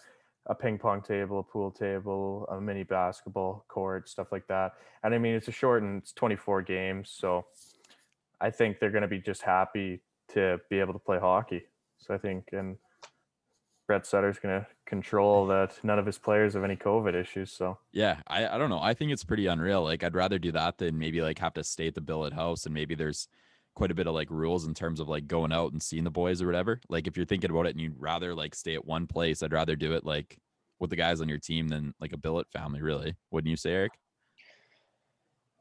[0.48, 4.74] a ping pong table, a pool table, a mini basketball court, stuff like that.
[5.04, 7.46] And I mean, it's a short and it's 24 games, so
[8.42, 10.02] I think they're going to be just happy
[10.34, 11.64] to be able to play hockey.
[11.98, 12.78] So I think, and
[13.88, 17.52] Brent Sutter's going to control that none of his players have any COVID issues.
[17.52, 18.80] So Yeah, I, I don't know.
[18.80, 19.84] I think it's pretty unreal.
[19.84, 22.66] Like I'd rather do that than maybe like have to stay at the billet house
[22.66, 23.28] and maybe there's
[23.80, 26.12] quite a bit of like rules in terms of like going out and seeing the
[26.12, 26.82] boys or whatever.
[26.90, 29.54] Like if you're thinking about it and you'd rather like stay at one place, I'd
[29.54, 30.38] rather do it like
[30.82, 33.16] with the guys on your team than like a billet family, really.
[33.32, 33.94] Wouldn't you say, Eric?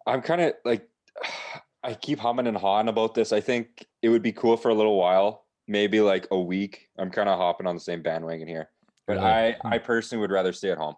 [0.05, 0.89] I'm kind of like,
[1.85, 3.33] I keep humming and hawing about this.
[3.33, 6.89] I think it would be cool for a little while, maybe like a week.
[6.99, 8.69] I'm kind of hopping on the same bandwagon here,
[9.07, 9.27] but Really?
[9.29, 9.69] I, hmm.
[9.75, 10.97] I personally would rather stay at home.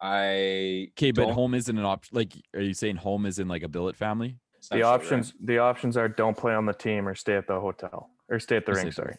[0.00, 2.16] I Okay, but home isn't an option.
[2.16, 4.38] Like, are you saying home is in like a billet family?
[4.68, 4.94] The essentially, right?
[4.94, 8.38] options, the options are don't play on the team or stay at the hotel or
[8.38, 8.92] stay at the rink.
[8.92, 9.16] stay at the Sorry.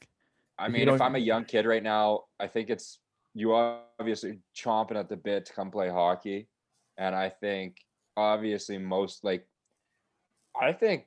[0.57, 2.99] I mean, if don't- I'm a young kid right now, I think it's
[3.33, 6.47] you obviously chomping at the bit to come play hockey.
[6.97, 7.77] And I think
[8.17, 9.47] obviously most like
[10.59, 11.05] I think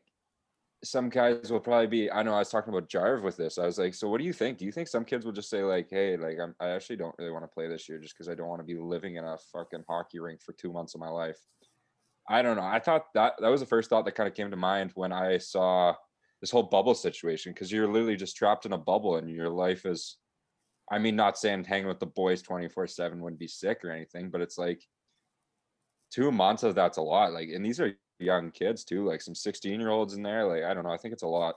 [0.82, 3.58] some guys will probably be I know I was talking about Jarv with this.
[3.58, 4.58] I was like, so what do you think?
[4.58, 7.14] Do you think some kids will just say like, hey, like I'm I actually don't
[7.18, 9.24] really want to play this year just because I don't want to be living in
[9.24, 11.38] a fucking hockey rink for two months of my life.
[12.28, 12.62] I don't know.
[12.62, 15.12] I thought that that was the first thought that kind of came to mind when
[15.12, 15.94] I saw
[16.40, 19.86] this whole bubble situation because you're literally just trapped in a bubble and your life
[19.86, 20.18] is
[20.90, 24.30] I mean, not saying hanging with the boys 24 7 wouldn't be sick or anything,
[24.30, 24.82] but it's like
[26.10, 27.32] two months of that's a lot.
[27.32, 30.46] Like, and these are young kids too, like some 16 year olds in there.
[30.46, 30.92] Like, I don't know.
[30.92, 31.56] I think it's a lot.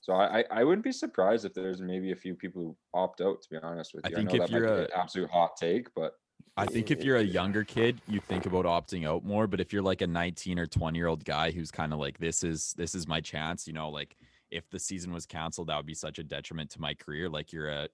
[0.00, 3.20] So I, I, I wouldn't be surprised if there's maybe a few people who opt
[3.20, 4.84] out, to be honest with you, I think know if that might you're be a-
[4.84, 6.12] an absolute hot take, but
[6.56, 9.46] I think if you're a younger kid, you think about opting out more.
[9.46, 12.18] But if you're like a 19 or 20 year old guy who's kind of like,
[12.18, 14.16] this is this is my chance, you know, like
[14.50, 17.28] if the season was canceled, that would be such a detriment to my career.
[17.28, 17.88] Like you're a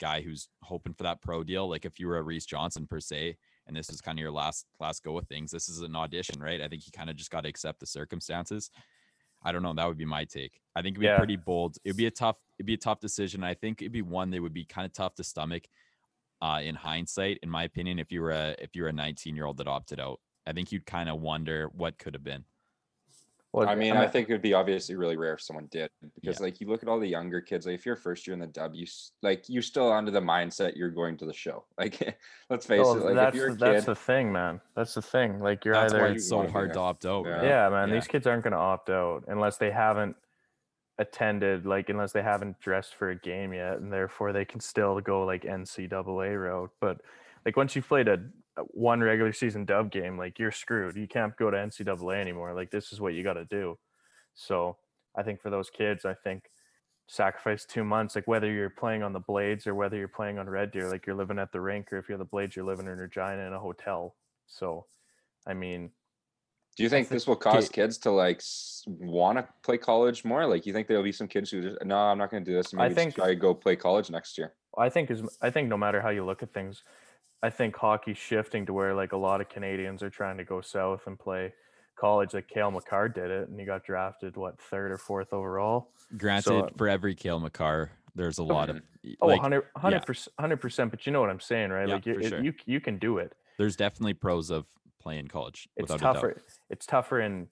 [0.00, 1.68] guy who's hoping for that pro deal.
[1.68, 3.36] Like if you were a Reese Johnson per se,
[3.68, 6.40] and this is kind of your last last go of things, this is an audition,
[6.42, 6.60] right?
[6.60, 8.70] I think you kind of just got to accept the circumstances.
[9.44, 9.72] I don't know.
[9.74, 10.60] That would be my take.
[10.74, 11.18] I think it'd be Yeah.
[11.18, 11.76] pretty bold.
[11.84, 12.36] It'd be a tough.
[12.58, 13.44] It'd be a tough decision.
[13.44, 15.68] I think it'd be one that would be kind of tough to stomach
[16.40, 19.34] uh, in hindsight, in my opinion, if you were a if you were a 19
[19.34, 22.44] year old that opted out, I think you'd kind of wonder what could have been.
[23.52, 26.38] Well, I mean, I think it would be obviously really rare if someone did because,
[26.38, 26.44] Yeah.
[26.44, 27.64] like, you look at all the younger kids.
[27.64, 28.86] Like, if you're first year in the dub, you
[29.22, 31.64] like you're still under the mindset you're going to the show.
[31.78, 32.18] Like,
[32.50, 33.04] let's face well, it.
[33.04, 34.60] Like, that's if you're the, a that's the thing, man.
[34.76, 35.40] That's the thing.
[35.40, 37.24] Like you're That's either why it's so hard to opt out.
[37.24, 37.42] Yeah.
[37.42, 37.88] yeah, man.
[37.88, 37.94] Yeah.
[37.94, 40.14] These kids aren't going to opt out unless they haven't
[40.98, 45.00] attended, like unless they haven't dressed for a game yet, and therefore they can still
[45.00, 46.70] go like NCAA route.
[46.80, 47.00] But
[47.46, 48.18] like once you've played a
[48.58, 50.96] a one regular season dub game, like you're screwed.
[50.96, 52.54] You can't go to NCAA anymore.
[52.54, 53.78] Like this is what you got to do.
[54.34, 54.76] So
[55.16, 56.44] I think for those kids, I think
[57.06, 60.50] sacrifice two months, like whether you're playing on the Blades or whether you're playing on
[60.50, 62.86] Red Deer, like you're living at the rink, or if you're the Blades, you're living
[62.86, 64.16] in Regina in a hotel.
[64.46, 64.86] So,
[65.46, 65.90] I mean,
[66.78, 68.40] do you think think- this will cause kids to like
[68.86, 70.46] want to play college more?
[70.46, 72.56] Like, you think there'll be some kids who just no, I'm not going to do
[72.56, 72.72] this.
[72.72, 74.54] and I think- just try go play college next year.
[74.76, 76.84] I think is I think no matter how you look at things,
[77.42, 80.60] I think hockey's shifting to where like a lot of Canadians are trying to go
[80.60, 81.52] south and play
[81.96, 82.32] college.
[82.32, 85.90] Like Cale Makar did it, and he got drafted what third or fourth overall.
[86.16, 88.80] Granted, So- for every Cale Makar, there's a lot of
[89.20, 90.90] Oh, like, 100 percent, hundred percent.
[90.92, 91.88] But you know what I'm saying, right?
[91.88, 92.42] Yeah, like you, for it- sure.
[92.42, 93.34] you you can do it.
[93.58, 94.64] there's definitely pros of
[95.00, 95.68] playing college.
[95.76, 96.14] It's without a doubt.
[96.14, 96.42] tougher.
[96.70, 97.48] It's tougher in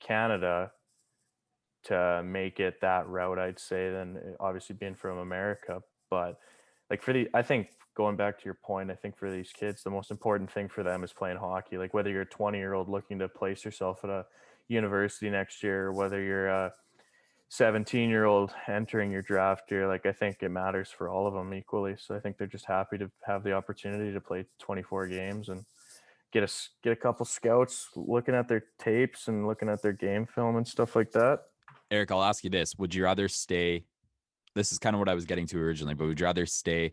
[0.00, 0.72] Canada
[1.84, 5.82] to make it that route, I'd say, than uh, obviously being from America.
[6.10, 6.38] But
[6.90, 9.82] like for the, I think going back to your point, I think for these kids,
[9.82, 11.78] the most important thing for them is playing hockey.
[11.78, 14.26] Like whether you're a 20 year old looking to place yourself at a
[14.68, 16.72] university next year, or whether you're a
[17.48, 21.34] 17 year old entering your draft year, like I think it matters for all of
[21.34, 21.96] them equally.
[21.98, 25.64] So I think they're just happy to have the opportunity to play 24 games and
[26.32, 30.26] get a get a couple scouts looking at their tapes and looking at their game
[30.26, 31.40] film and stuff like that.
[31.90, 33.84] Eric, I'll ask you this: Would you rather stay?
[34.54, 36.92] This is kind of what I was getting to originally, but would you rather stay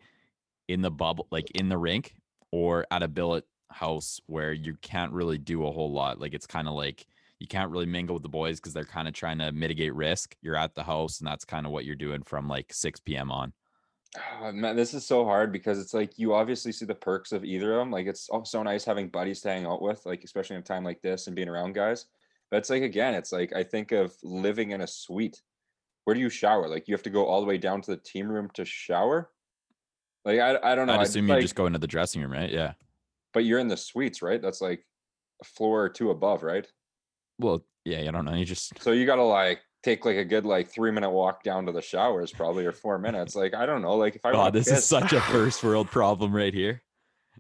[0.68, 2.16] in the bubble, like in the rink,
[2.52, 6.20] or at a billet house where you can't really do a whole lot.
[6.20, 7.06] Like it's kind of like
[7.40, 10.36] you can't really mingle with the boys because they're kind of trying to mitigate risk.
[10.42, 13.32] You're at the house, and that's kind of what you're doing from like 6 p.m.
[13.32, 13.54] on.
[14.42, 17.44] Oh, man, this is so hard because it's like you obviously see the perks of
[17.44, 17.92] either of them.
[17.92, 20.84] Like it's so nice having buddies to hang out with, like especially in a time
[20.84, 22.06] like this and being around guys.
[22.52, 25.42] But it's like again, it's like I think of living in a suite.
[26.04, 26.68] Where do you shower?
[26.70, 29.30] Like you have to go all the way down to the team room to shower.
[30.24, 30.94] Like I, I don't know.
[30.94, 32.52] I'd assume like, you just go into the dressing room, right?
[32.52, 32.74] Yeah.
[33.34, 34.42] but you're in the suites, right?
[34.42, 34.86] That's like
[35.42, 36.66] a floor or two above, right?
[37.38, 38.34] Well, yeah, I don't know.
[38.34, 41.66] You just So you gotta like take like a good like three minute walk down
[41.68, 43.36] to the showers, probably or four minutes.
[43.36, 43.96] Like I don't know.
[43.96, 46.82] Like if I God, want this is such a first world problem right here.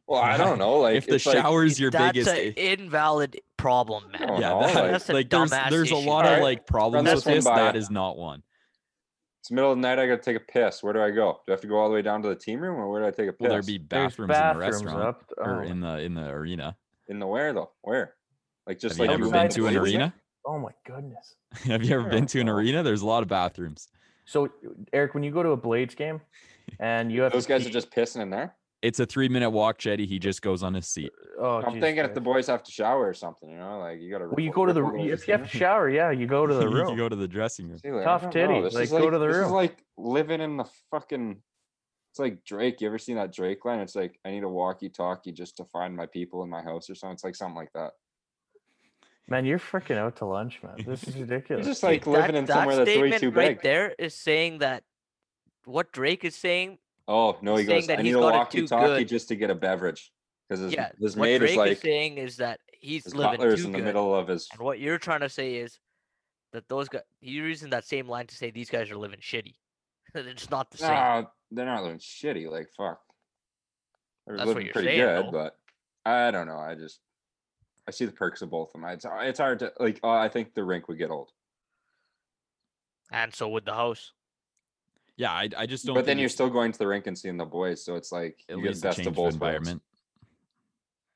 [0.08, 0.80] well, I don't know.
[0.86, 4.22] Like if the it's like- shower's your That's biggest, an invalid problem, man.
[4.40, 6.08] yeah, know, that- like- That's a like there's dumbass there's a issue.
[6.10, 7.44] lot of like problems with this.
[7.44, 7.80] by That it.
[7.80, 8.44] is not one.
[9.42, 10.00] It's middle of the night.
[10.00, 10.82] I gotta take a piss.
[10.82, 11.40] Where do I go?
[11.46, 13.02] Do I have to go all the way down to the team room, or where
[13.02, 13.42] do I take a piss?
[13.42, 15.24] Will there be There's bathrooms, in the restaurant up.
[15.38, 16.76] or oh, in the in the arena?
[17.10, 17.70] in the where though?
[17.82, 18.16] Where?
[18.66, 20.14] Like just Have like you ever been to an arena?
[20.48, 21.36] oh my goodness.
[21.66, 22.84] Have you ever been to an arena?
[22.84, 23.88] There's a lot of bathrooms.
[24.26, 24.50] So
[24.94, 26.22] Eric, when you go to a Blades game
[26.80, 28.56] and you have Those guys pee- are just pissing in there.
[28.82, 30.06] It's a three minute walk, Jetty.
[30.06, 31.12] He just goes on his seat.
[31.40, 33.80] Uh, oh, I'm Jesus thinking if the boys have to shower or something, you know,
[33.80, 34.26] like you gotta.
[34.28, 36.28] well, you go to the rip r- over if you have to shower, yeah, you
[36.28, 36.88] go to the you room.
[36.88, 37.80] can go to the dressing room.
[37.80, 39.46] See, like, Tough don't titty, know, this like, go to the this room.
[39.48, 41.38] is like living in the fucking.
[42.12, 42.80] It's like Drake.
[42.80, 43.80] You ever seen that Drake line?
[43.80, 46.96] It's like I need a walkie-talkie just to find my people in my house or
[46.96, 47.14] something.
[47.14, 47.92] It's like something like that.
[49.28, 50.76] Man, you're freaking out to lunch, man.
[50.86, 51.66] This is You're ridiculous.
[51.66, 54.60] just like That- living in that somewhere that's way statement too right there is saying
[54.60, 54.84] that
[55.66, 56.78] what Drake is saying.
[57.08, 57.88] Oh no, he goes.
[57.88, 60.12] that I he's need a got it walkie-talkie just to get a beverage
[60.48, 63.38] because his, yeah, his what mate Drake is like saying is that he's his living
[63.40, 63.86] butler's too in the good.
[63.86, 64.48] middle of his.
[64.52, 65.80] And what you're trying to say is
[66.54, 69.56] that those guys, you're using that same line to say these guys are living shitty.
[70.16, 70.90] it's not the same.
[70.92, 72.50] Nah, they're not living shitty.
[72.50, 73.00] Like fuck,
[74.28, 75.32] they're That's what living you're pretty saying, good, though.
[75.32, 75.56] but
[76.06, 76.58] I don't know.
[76.60, 77.00] I just
[77.88, 78.90] I see the perks of both of them.
[78.90, 80.00] It's it's hard to like.
[80.04, 81.32] Uh, I think the rink would get old,
[83.12, 84.12] And so would the house.
[85.18, 85.96] Yeah, I, I just don't.
[85.96, 88.44] but then you're still going to the rink and seeing the boys, so it's like
[88.50, 89.36] at you get the a best of of both worlds.
[89.36, 89.82] environment.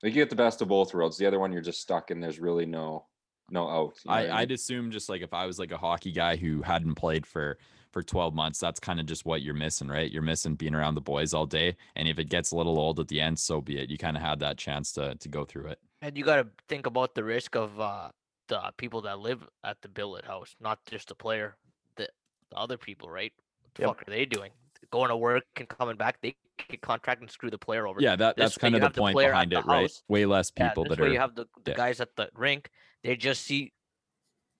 [0.02, 1.18] Like you get the best of both worlds.
[1.18, 3.06] The other one you're just stuck and there's really no
[3.50, 3.96] no out.
[4.06, 4.32] you know what I, mean?
[4.32, 7.58] I'd assume just like if I was like a hockey guy who hadn't played for
[7.92, 10.12] for 12 months, that's kind of just what you're missing, right?
[10.12, 11.76] You're missing being around the boys all day.
[11.96, 13.90] And if it gets a little old at the end, so be it.
[13.90, 15.80] You kind of had that chance to to go through it.
[16.02, 18.10] And you got to think about the risk of uh,
[18.48, 21.58] the people that live at the billet house, not just the player,
[21.98, 22.08] the,
[22.50, 23.34] the other people, right?
[23.62, 23.90] What the Yep.
[23.90, 24.52] fuck are they doing?
[24.92, 26.36] Going to work and coming back, they
[26.70, 28.02] get contract and screw the player over.
[28.02, 29.82] Yeah, that, that's way kind of the have the point behind it, right?
[29.82, 30.04] house.
[30.08, 31.78] Way less Yeah, people this that way are you have the, the yeah.
[31.78, 32.70] guys at the rink.
[33.04, 33.74] They just see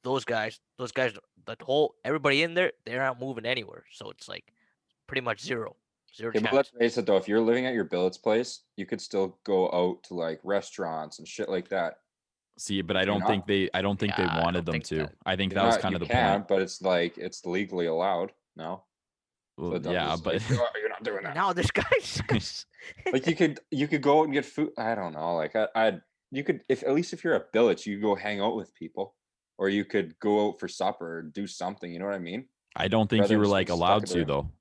[0.04, 0.60] those guys.
[0.78, 1.14] Those guys,
[1.46, 3.86] the whole everybody in there, they're not moving anywhere.
[3.92, 4.54] So it's like
[5.08, 5.78] pretty much zero,
[6.16, 8.86] zero Okay, but let's face it though, if you're living at your billet's place, you
[8.86, 11.96] could still go out to like restaurants and shit like that.
[12.58, 14.72] see, but I You're don't think they I don't think Yeah, they wanted don't them
[14.74, 14.96] think to.
[14.98, 16.48] that- I think You're that was not- kind you of the can, point.
[16.50, 18.32] but it's like it's legally allowed.
[18.56, 18.84] No,
[19.58, 21.36] Well, So don't yeah, just but like, "Oh, you're not doing that.
[21.36, 22.22] now this guy's
[23.14, 24.72] like you could you could go out and get food.
[24.78, 25.36] I don't know.
[25.36, 28.40] Like I, I'd you could if at least if you're a billet, you go hang
[28.42, 29.16] out with people,
[29.58, 31.92] or you could go out for supper or do something.
[31.92, 32.46] You know what I mean?
[32.76, 34.28] I don't think rather you were just like stuck allowed to room.
[34.28, 34.52] though.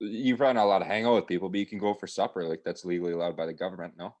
[0.00, 2.44] You're probably not allowed to hang out with people, but you can go for supper.
[2.48, 3.94] Like that's legally allowed by the government.
[3.98, 4.14] No.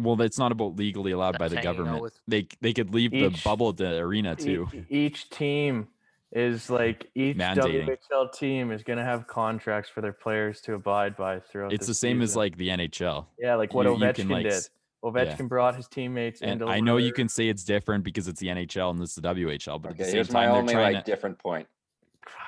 [0.00, 2.02] Well, that's not about legally allowed by the hanging out government.
[2.02, 4.68] with- They they could leave the Each- bubble at the arena too.
[4.72, 5.88] e- Each team
[6.32, 7.86] is like each Mandating.
[7.86, 11.72] WHL team is going to have contracts for their players to abide by throughout.
[11.72, 12.38] It's the the same as season.
[12.40, 13.26] like the NHL.
[13.38, 14.52] yeah, like what you- you Ovechkin can, like, did.
[14.52, 14.70] s-
[15.04, 16.66] Ovechkin brought his teammates And into.
[16.66, 19.20] I know you can say it's different because it's the NHL and this is the
[19.22, 21.10] WHL, but at the Okay, same here's my time, they're only trying like to.
[21.10, 21.68] different point.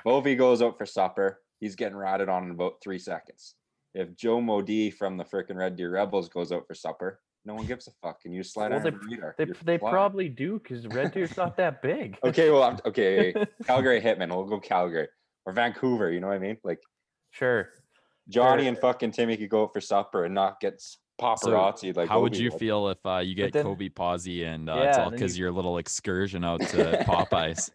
[0.04, 1.42] Bovey goes out for supper.
[1.60, 3.54] He's getting ratted on in about three seconds.
[3.94, 7.64] If Joe Modi from the freaking Red Deer Rebels goes out for supper, no one
[7.66, 8.20] gives a fuck.
[8.24, 9.34] And you slide Well, on the radar.
[9.38, 12.18] They, they probably do because Red Deer's not that big.
[12.24, 13.32] Okay, well, I'm, okay,
[13.66, 14.28] Calgary Hitman.
[14.28, 15.08] We'll go Calgary
[15.46, 16.10] or Vancouver.
[16.10, 16.58] You know what I mean?
[16.64, 16.80] Like
[17.30, 17.70] Sure.
[18.28, 21.96] Johnny and fucking Timmy could go out for supper and not get s- paparazzi.
[21.96, 24.74] like How would Obi you feel if uh, you get then- Kobe Posey and uh,
[24.74, 27.70] Yeah, it's all because you- your little excursion out to Popeyes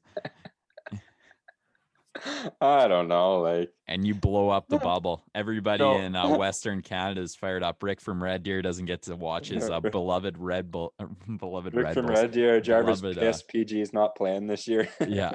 [2.62, 3.40] I don't know.
[3.42, 5.24] Like and you blow up the bubble?
[5.34, 7.82] Everybody So- in uh, Western Canada is fired up.
[7.82, 10.94] Rick from Red Deer doesn't get to watch his uh, beloved Red Bull,
[11.38, 12.20] beloved Rick Red from Bulls.
[12.20, 13.48] Red Deer, Jarvis beloved, uh, pissed.
[13.48, 14.88] PG is not playing this year.
[15.08, 15.32] Yeah.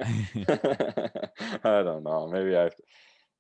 [1.64, 2.28] I don't know.
[2.30, 2.70] Maybe I.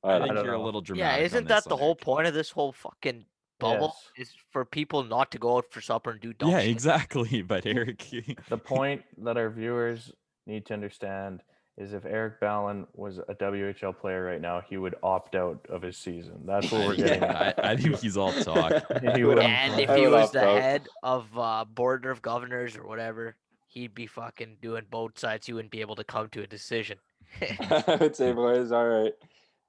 [0.04, 1.18] I I think don't you're a little dramatic.
[1.18, 3.24] yeah, isn't that the one, whole point of this whole fucking
[3.58, 3.94] bubble?
[4.16, 6.70] Is for people not to go out for supper and do dumb Yeah, shit.
[6.70, 7.42] exactly.
[7.42, 8.04] But Eric,
[8.48, 10.12] The point that our viewers
[10.46, 11.42] need to understand
[11.78, 15.82] is if Eric Ballin was a WHL player right now, he would opt out of
[15.82, 16.40] his season.
[16.46, 17.64] That's what we're getting Yeah, at.
[17.64, 18.72] I, I think he's all talk.
[19.14, 20.60] He would And if he was the out.
[20.62, 25.46] head of uh, board of governors or whatever, he'd be fucking doing both sides.
[25.46, 26.98] He wouldn't be able to come to a decision.
[27.40, 29.12] I would say, boys, all right,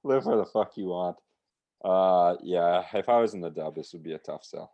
[0.02, 1.16] live where the fuck you want.
[1.84, 4.72] Uh, yeah, if I was in the dub, this would be a tough sell.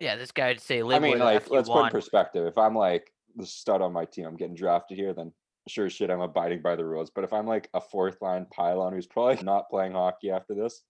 [0.00, 1.84] yeah, this guy would say, I "Live mean, where the like, F you let's put
[1.86, 2.46] in perspective.
[2.46, 5.32] If I'm like the stud on my team, I'm getting drafted here, then
[5.68, 7.10] sure shit, I'm abiding by the rules.
[7.14, 10.82] But if I'm like a fourth line pylon who's probably not playing hockey after this,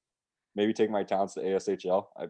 [0.55, 2.07] maybe take my talents to ASHL.
[2.17, 2.29] I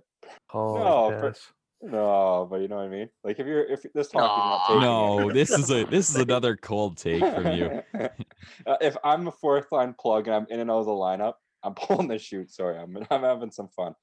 [0.48, 1.34] Holy No, for-
[1.82, 3.10] no, but you know what I mean.
[3.22, 4.66] Like if you're if this hockey's not Aw.
[4.68, 7.82] taking it- No, this is a this is another cold take from you.
[8.66, 11.34] Uh, if I'm a fourth line plug and I'm in and out of the lineup,
[11.64, 12.50] I'm pulling the shoot.
[12.50, 13.94] Sorry, I'm I'm having some fun.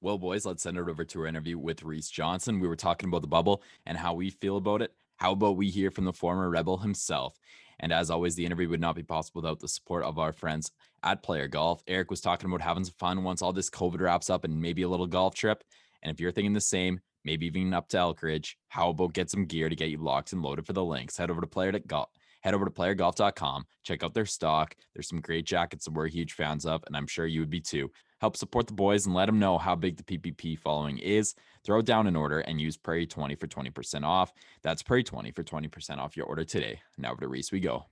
[0.00, 2.60] Well, boys, let's send it over to our interview with Reese Johnson.
[2.60, 4.92] We were talking about the bubble and how we feel about it.
[5.22, 7.38] How about we hear from the former Rebel himself?
[7.78, 10.72] And as always, the interview would not be possible without the support of our friends
[11.04, 11.80] at Player Golf.
[11.86, 14.82] Eric was talking about having some fun once all this COVID wraps up and maybe
[14.82, 15.62] a little golf trip.
[16.02, 19.46] And if you're thinking the same, maybe even up to Elkridge, how about get some
[19.46, 21.16] gear to get you locked and loaded for the links?
[21.16, 22.08] Head over to player golf.
[22.40, 24.74] Head over to playergolf.com, check out their stock.
[24.92, 27.60] There's some great jackets that we're huge fans of, and I'm sure you would be
[27.60, 27.92] too.
[28.22, 31.34] Help support the boys and let them know how big the PPP following is.
[31.64, 34.32] Throw down an order and use Prairie20 for 20% off.
[34.62, 36.78] That's Prairie20 for 20% off your order today.
[36.96, 37.86] Now over to Reese we go.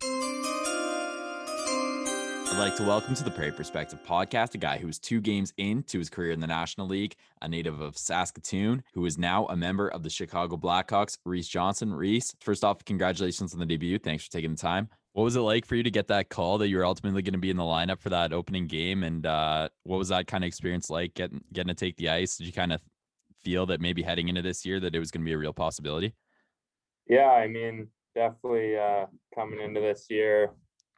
[2.52, 5.52] I'd like to welcome to the Prairie Perspective podcast a guy who is two games
[5.56, 9.56] into his career in the National League, a native of Saskatoon, who is now a
[9.56, 11.92] member of the Chicago Blackhawks, Reese Johnson.
[11.92, 13.98] Reese, first off, congratulations on the debut.
[13.98, 14.90] Thanks for taking the time.
[15.12, 17.32] What was it like for you to get that call that you were ultimately going
[17.32, 19.02] to be in the lineup for that opening game?
[19.02, 22.36] And uh, what was that kind of experience like getting getting to take the ice?
[22.36, 22.80] Did you kind of
[23.42, 25.52] feel that maybe heading into this year that it was going to be a real
[25.52, 26.14] possibility?
[27.08, 30.52] Yeah, I mean, definitely uh, coming into this year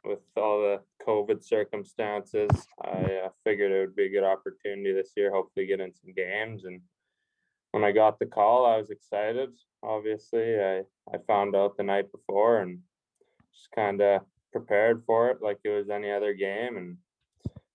[0.05, 2.49] with all the COVID circumstances,
[2.83, 6.13] I uh, figured it would be a good opportunity this year, hopefully get in some
[6.13, 6.65] games.
[6.65, 6.81] And
[7.71, 9.49] when I got the call, I was excited.
[9.81, 12.79] Obviously, I, I found out the night before and
[13.53, 16.77] just kind of prepared for it like it was any other game.
[16.77, 16.97] And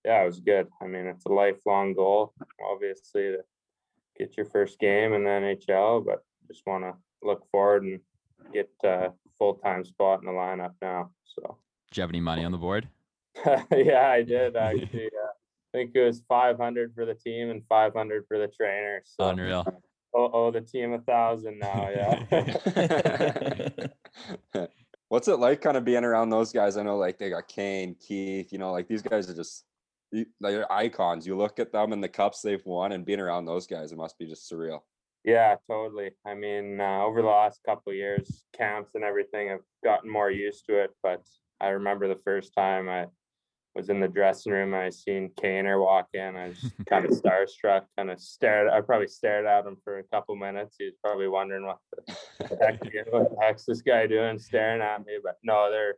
[0.05, 0.67] yeah, it was good.
[0.81, 2.33] I mean, it's a lifelong goal,
[2.71, 3.39] obviously, to
[4.17, 7.99] get your first game in the NHL, but just want to look forward and
[8.53, 11.11] get a full time spot in the lineup now.
[11.25, 11.57] So
[11.89, 12.87] Did you have any money on the board?
[13.45, 15.07] yeah, I did actually.
[15.07, 15.31] Uh,
[15.73, 19.03] I think it was 500 for the team and 500 for the trainer.
[19.05, 19.65] So Unreal.
[20.15, 21.89] oh, oh, the team a thousand now.
[21.89, 22.27] Yeah.
[25.09, 26.77] What's it like kind of being around those guys?
[26.77, 29.65] I know like they got Kane, Keith, you know, like these guys are just
[30.39, 31.25] they're icons.
[31.25, 33.97] You look at them and the cups they've won and being around those guys, it
[33.97, 34.81] must be just surreal.
[35.23, 36.11] Yeah, totally.
[36.25, 40.65] I mean, uh, over the last couple years, camps and everything, I've gotten more used
[40.67, 40.91] to it.
[41.03, 41.23] But
[41.59, 43.07] I remember the first time I
[43.79, 46.35] was in the dressing room, I seen Kaner walk in.
[46.35, 48.69] I was kind of starstruck, kind of stared.
[48.69, 50.75] I probably stared at him for a couple minutes.
[50.77, 55.05] He was probably wondering what the heck, what the heck's this guy doing, staring at
[55.05, 55.13] me.
[55.23, 55.95] But no, they're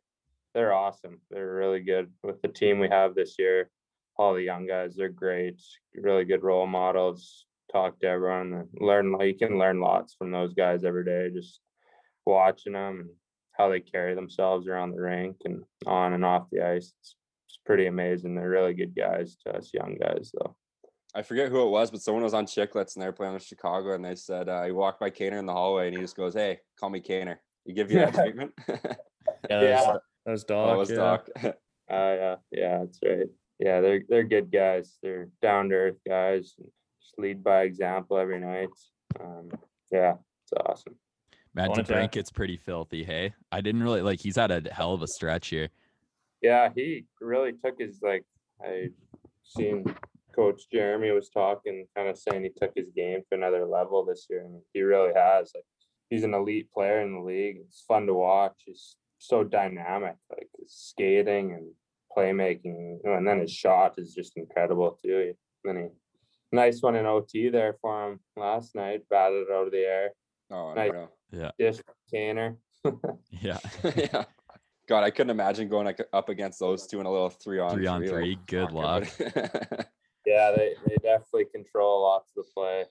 [0.53, 1.19] they're awesome.
[1.31, 3.71] They're really good with the team we have this year.
[4.17, 5.59] All the young guys, they're great.
[5.95, 7.47] Really good role models.
[7.71, 9.19] Talk to everyone and learn.
[9.21, 11.31] You can learn lots from those guys every day.
[11.33, 11.61] Just
[12.27, 13.09] watching them and
[13.53, 16.93] how they carry themselves around the rink and on and off the ice.
[16.99, 17.15] It's,
[17.51, 18.35] it's pretty amazing.
[18.35, 20.55] They're really good guys to us young guys, though.
[21.13, 23.43] I forget who it was, but someone was on Chicklets and they were playing with
[23.43, 26.15] Chicago and they said uh, he walked by Kaner in the hallway and he just
[26.15, 27.35] goes, Hey, call me Kaner.
[27.65, 28.53] You give you that treatment?
[29.49, 29.91] Yeah, that Yeah.
[29.91, 30.73] was, that was oh, Doc.
[30.73, 30.95] it was yeah.
[30.95, 31.29] Doc.
[31.91, 33.27] Uh, yeah, yeah, that's right.
[33.59, 34.97] Yeah, they're they're good guys.
[35.03, 36.53] They're down to earth guys.
[37.01, 38.69] Just lead by example every night.
[39.19, 39.49] Um,
[39.91, 40.13] yeah,
[40.45, 40.95] it's awesome.
[41.53, 43.33] Matt wanted to- DeBrincat's pretty filthy, hey?
[43.51, 45.67] I didn't really like he's had a hell of a stretch here.
[46.41, 48.23] Yeah, he really took his like
[48.63, 48.89] I
[49.43, 49.85] seen
[50.35, 54.27] Coach Jeremy was talking, kind of saying he took his game to another level this
[54.29, 55.51] year, and he really has.
[55.53, 55.65] Like
[56.09, 57.57] he's an elite player in the league.
[57.65, 58.53] It's fun to watch.
[58.65, 61.71] He's so dynamic, like his skating and
[62.17, 65.33] playmaking, and then his shot is just incredible too.
[65.63, 65.89] And then he
[66.55, 70.09] nice one in OT there for him last night, batted it out of the air.
[70.51, 70.91] oh, Nice.
[71.31, 71.51] no.
[71.57, 71.79] Dish
[72.13, 72.57] Kaner.
[73.29, 73.57] Yeah.
[73.95, 74.25] yeah.
[74.91, 77.75] God, I couldn't imagine going like, up against those two in a little three on
[77.75, 79.07] Three on like, three, good luck.
[80.25, 82.83] Yeah, they, they definitely control lots of the play.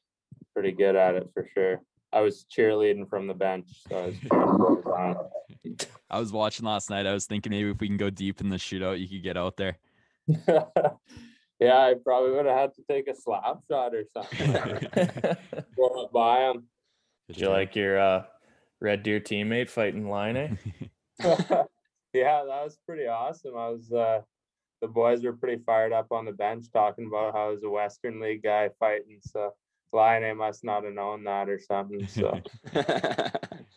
[0.54, 1.80] Pretty good at it for sure.
[2.10, 5.16] I was cheerleading from the bench, so I was cheering boys on.
[6.10, 7.06] I was watching last night.
[7.06, 9.36] I was thinking maybe if we can go deep in the shootout, you could get
[9.36, 9.78] out there.
[10.26, 14.52] yeah, I probably would have had to take a slap shot or something.
[15.76, 16.64] Go up by him.
[17.28, 18.24] Did you like your uh,
[18.80, 20.58] Red Deer teammate fighting Laine?
[22.12, 23.56] Yeah, that was pretty awesome.
[23.56, 24.20] I was uh
[24.80, 27.68] the boys were pretty fired up on the bench talking about how I was a
[27.68, 29.18] Western League guy fighting.
[29.20, 29.54] So
[29.92, 32.06] Laine must not have known that or something.
[32.06, 32.40] So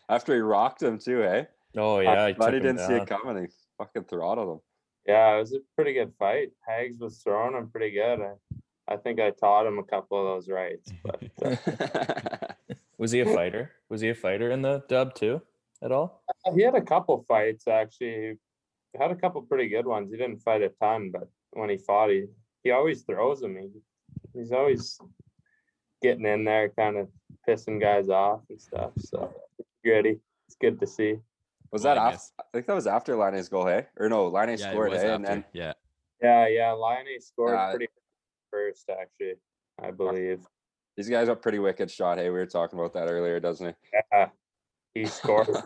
[0.10, 1.46] After he rocked him too, eh?
[1.76, 3.44] Oh yeah, he but he didn't see it coming.
[3.44, 4.62] He fucking throttled him.
[5.08, 6.52] yeah, it was a pretty good fight.
[6.68, 8.20] Hags was throwing him pretty good.
[8.22, 12.54] I, I think I taught him a couple of those rights, but uh,
[12.98, 13.72] Was he a fighter?
[13.90, 15.42] Was he a fighter in the dub too
[15.84, 16.24] at all?
[16.56, 18.38] he had a couple fights actually.
[18.94, 20.12] He had a couple pretty good ones.
[20.12, 22.26] He didn't fight a ton, but when he fought, he
[22.64, 23.58] he always throws them.
[23.58, 23.70] He,
[24.34, 25.00] he's always
[26.02, 27.10] getting in there, kind of
[27.48, 28.92] pissing guys off and stuff.
[28.98, 29.34] So
[29.84, 30.20] gritty.
[30.48, 31.18] It's good to see.
[31.72, 32.34] Was Well, that I after?
[32.40, 33.88] I think that was after Laine's goal, hey?
[33.98, 35.14] Or no, Laine yeah, scored, was eh?
[35.16, 35.74] And then yeah.
[36.22, 36.72] Yeah, yeah.
[36.74, 37.88] Laine scored Uh, pretty
[38.52, 39.36] first, actually.
[39.82, 40.46] I believe.
[40.96, 42.20] these guys are pretty wicked shot.
[42.20, 43.74] Hey, we were talking about that earlier, doesn't he?
[44.12, 44.30] Yeah,
[44.94, 45.58] he scores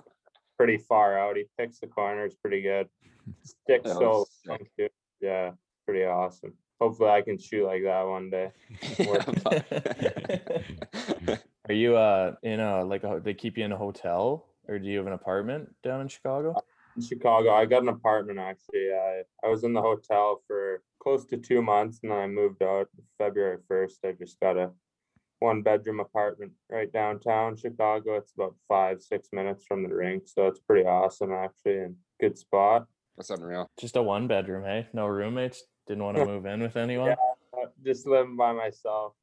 [0.57, 1.37] pretty far out.
[1.37, 2.87] He picks the corners pretty good.
[3.43, 4.59] Stick so was long.
[5.21, 5.51] Yeah,
[5.85, 6.53] pretty awesome.
[6.79, 8.51] Hopefully, I can shoot like that one day.
[11.69, 14.87] Are you uh in a like a, they keep you in a hotel or do
[14.87, 16.55] you have an apartment down in Chicago?
[16.95, 18.91] In Chicago, I got an apartment actually.
[18.93, 22.61] I I was in the hotel for close to two months, and then I moved
[22.61, 23.99] out February first.
[24.05, 24.71] I just got a
[25.39, 28.15] one bedroom apartment right downtown Chicago.
[28.17, 32.37] It's about five six minutes from the rink, so it's pretty awesome actually, and good
[32.37, 32.87] spot.
[33.17, 33.69] That's unreal.
[33.79, 34.87] Just a one bedroom, hey?
[34.93, 35.63] No roommates?
[35.87, 37.11] Didn't want to move in with anyone?
[37.11, 39.13] Uh, Just living by myself.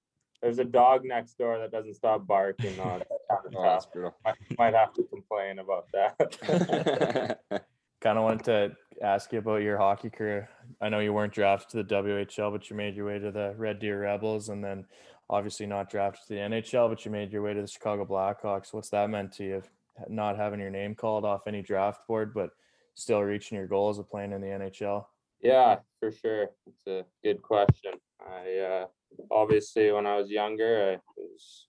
[0.42, 2.76] There's a dog next door that doesn't stop barking.
[2.76, 2.96] though.
[3.00, 3.10] It's
[3.56, 4.14] Oh, that's brutal.
[4.24, 7.38] Might, might have to complain about that.
[8.00, 10.50] Kind of wanted to ask you about your hockey career.
[10.80, 13.54] I know you weren't drafted to the WHL, but you made your way to the
[13.56, 14.84] Red Deer Rebels, and then
[15.30, 18.72] obviously not drafted to the NHL, but you made your way to the Chicago Blackhawks.
[18.72, 19.62] What's that meant to you?
[20.08, 22.50] Not having your name called off any draft board, but
[22.94, 25.04] still reaching your goal as a playing in the NHL.
[25.40, 26.48] Yeah, for sure.
[26.66, 27.92] It's a good question.
[28.20, 28.86] I uh,
[29.30, 31.66] obviously, when I was younger, I, it was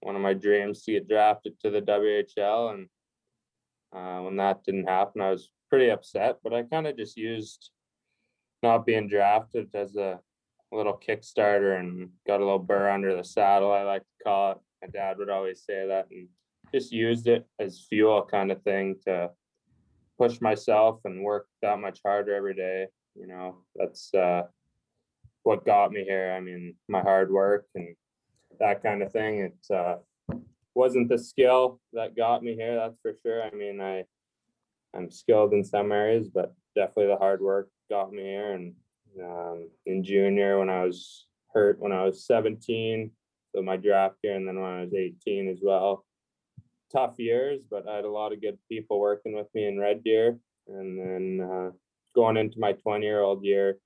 [0.00, 2.88] one of my dreams to get drafted to the WHL, and
[3.94, 6.38] uh, when that didn't happen, I was pretty upset.
[6.42, 7.70] But I kind of just used
[8.62, 10.20] not being drafted as a
[10.72, 13.72] little Kickstarter and got a little burr under the saddle.
[13.72, 14.58] I like to call it.
[14.82, 16.28] My dad would always say that, and
[16.74, 19.30] just used it as fuel, kind of thing to
[20.18, 22.86] push myself and work that much harder every day.
[23.14, 24.42] You know, that's uh,
[25.42, 26.34] what got me here.
[26.36, 27.94] I mean, my hard work and
[28.58, 29.40] that kind of thing.
[29.40, 29.96] It uh,
[30.74, 33.42] wasn't the skill that got me here, that's for sure.
[33.42, 34.04] I mean, I
[34.94, 38.52] I'm skilled in some areas, but definitely the hard work got me here.
[38.52, 38.74] And
[39.20, 43.10] um, in junior, when I was hurt, when I was 17,
[43.54, 46.04] so my draft year, and then when I was 18 as well.
[46.90, 50.04] Tough years, but I had a lot of good people working with me in Red
[50.04, 50.38] Deer.
[50.68, 51.70] And then uh,
[52.14, 53.78] going into my 20 year old year,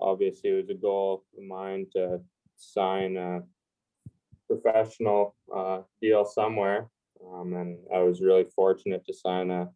[0.00, 2.20] obviously it was a goal of mine to
[2.56, 3.40] sign a
[4.48, 6.90] professional uh, deal somewhere.
[7.26, 9.68] Um, and I was really fortunate to sign a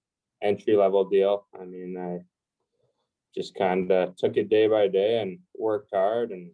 [0.43, 1.47] entry level deal.
[1.59, 2.19] I mean, I
[3.37, 6.51] just kind of took it day by day and worked hard, and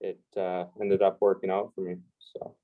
[0.00, 1.96] it uh, ended up working out for me.
[2.18, 2.54] So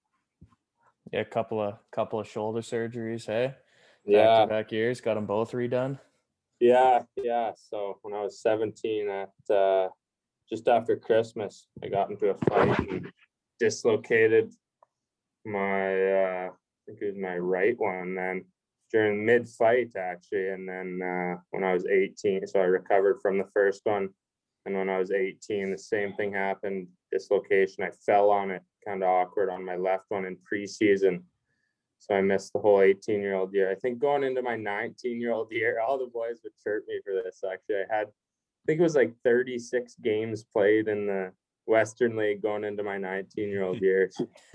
[1.13, 3.55] Yeah, a couple of couple of shoulder surgeries, hey?
[4.05, 5.99] yeah, Back to back years, got them both redone.
[6.61, 7.53] Yeah, yeah.
[7.57, 9.89] So when I was 17, at uh,
[10.49, 13.11] just after Christmas, I got into a fight and
[13.59, 14.53] dislocated
[15.45, 16.51] my, uh, I
[16.87, 18.45] think it was my right one then
[18.91, 20.49] during mid fight actually.
[20.49, 24.11] And then uh, when I was 18, so I recovered from the first one.
[24.67, 27.83] And when I was 18, the same thing happened dislocation.
[27.83, 31.23] I fell on it kind of awkward on my left one in preseason.
[31.99, 33.71] So I missed the whole 18 year old year.
[33.71, 37.01] I think going into my 19 year old year, all the boys would chirp me
[37.05, 37.43] for this.
[37.51, 41.33] Actually, I had, I think it was like 36 games played in the
[41.67, 44.11] Western League going into my 19 year old year.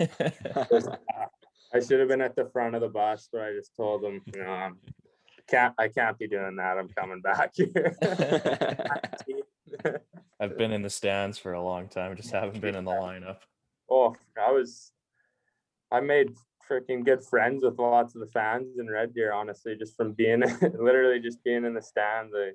[1.74, 4.22] I should have been at the front of the bus, but I just told them,
[4.34, 4.78] you know, I'm,
[5.48, 6.78] can't, I can't be doing that.
[6.78, 7.96] I'm coming back here.
[10.40, 13.38] I've been in the stands for a long time, just haven't been in the lineup.
[13.90, 14.92] oh, I was,
[15.90, 16.34] I made
[16.68, 20.40] freaking good friends with lots of the fans in Red Deer, honestly, just from being
[20.78, 22.34] literally just being in the stands.
[22.36, 22.50] I,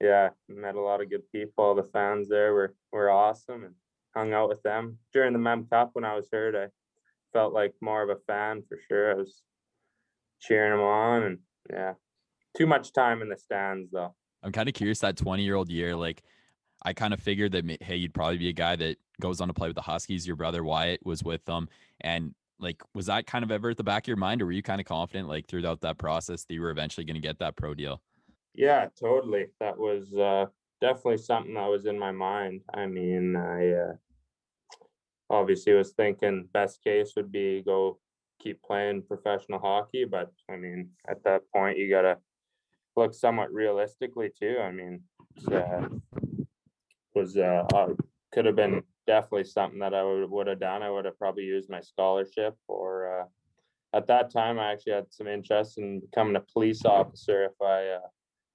[0.00, 1.74] yeah, met a lot of good people.
[1.74, 3.74] The fans there were were awesome and
[4.14, 6.54] hung out with them during the Mem Cup when I was hurt.
[6.54, 6.68] I
[7.36, 9.10] felt like more of a fan for sure.
[9.10, 9.42] I was
[10.40, 11.38] cheering them on and
[11.70, 11.92] yeah,
[12.56, 14.14] too much time in the stands though.
[14.42, 15.94] I'm kind of curious that 20 year old year.
[15.94, 16.22] Like,
[16.82, 19.54] I kind of figured that, hey, you'd probably be a guy that goes on to
[19.54, 20.26] play with the Huskies.
[20.26, 21.68] Your brother Wyatt was with them.
[22.00, 24.52] And like, was that kind of ever at the back of your mind, or were
[24.52, 27.38] you kind of confident, like, throughout that process that you were eventually going to get
[27.40, 28.00] that pro deal?
[28.54, 29.48] Yeah, totally.
[29.60, 30.46] That was uh,
[30.80, 32.62] definitely something that was in my mind.
[32.72, 33.92] I mean, I uh,
[35.30, 37.98] obviously was thinking best case would be go
[38.40, 42.18] keep playing professional hockey, but I mean, at that point, you gotta
[42.96, 44.58] look somewhat realistically too.
[44.62, 45.02] I mean,
[45.50, 45.88] uh,
[47.14, 47.88] was uh, uh,
[48.32, 50.82] could have been definitely something that I would would have done.
[50.82, 53.24] I would have probably used my scholarship, or uh,
[53.96, 57.88] at that time, I actually had some interest in becoming a police officer if I
[57.96, 58.08] uh,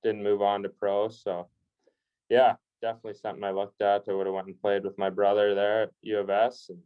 [0.04, 1.10] didn't move on to pro.
[1.10, 1.50] So,
[2.30, 4.04] yeah, definitely something I looked at.
[4.10, 6.80] I would have went and played with my brother there at U of S, and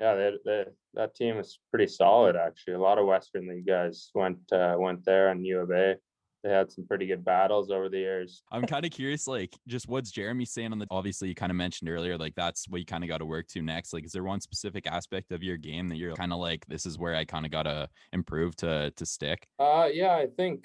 [0.00, 0.64] yeah, they, they,
[0.94, 2.74] that team is pretty solid actually.
[2.74, 5.96] A lot of Western League guys went uh, went there and U of A.
[6.44, 8.44] They had some pretty good battles over the years.
[8.52, 10.86] I'm kind of curious, like, just what's Jeremy saying on the?
[10.88, 13.48] Obviously, you kind of mentioned earlier, like that's what you kind of got to work
[13.48, 13.92] to next.
[13.92, 16.86] Like, is there one specific aspect of your game that you're kind of like, this
[16.86, 19.48] is where I kind of got to improve to to stick?
[19.58, 20.64] Uh, yeah, I think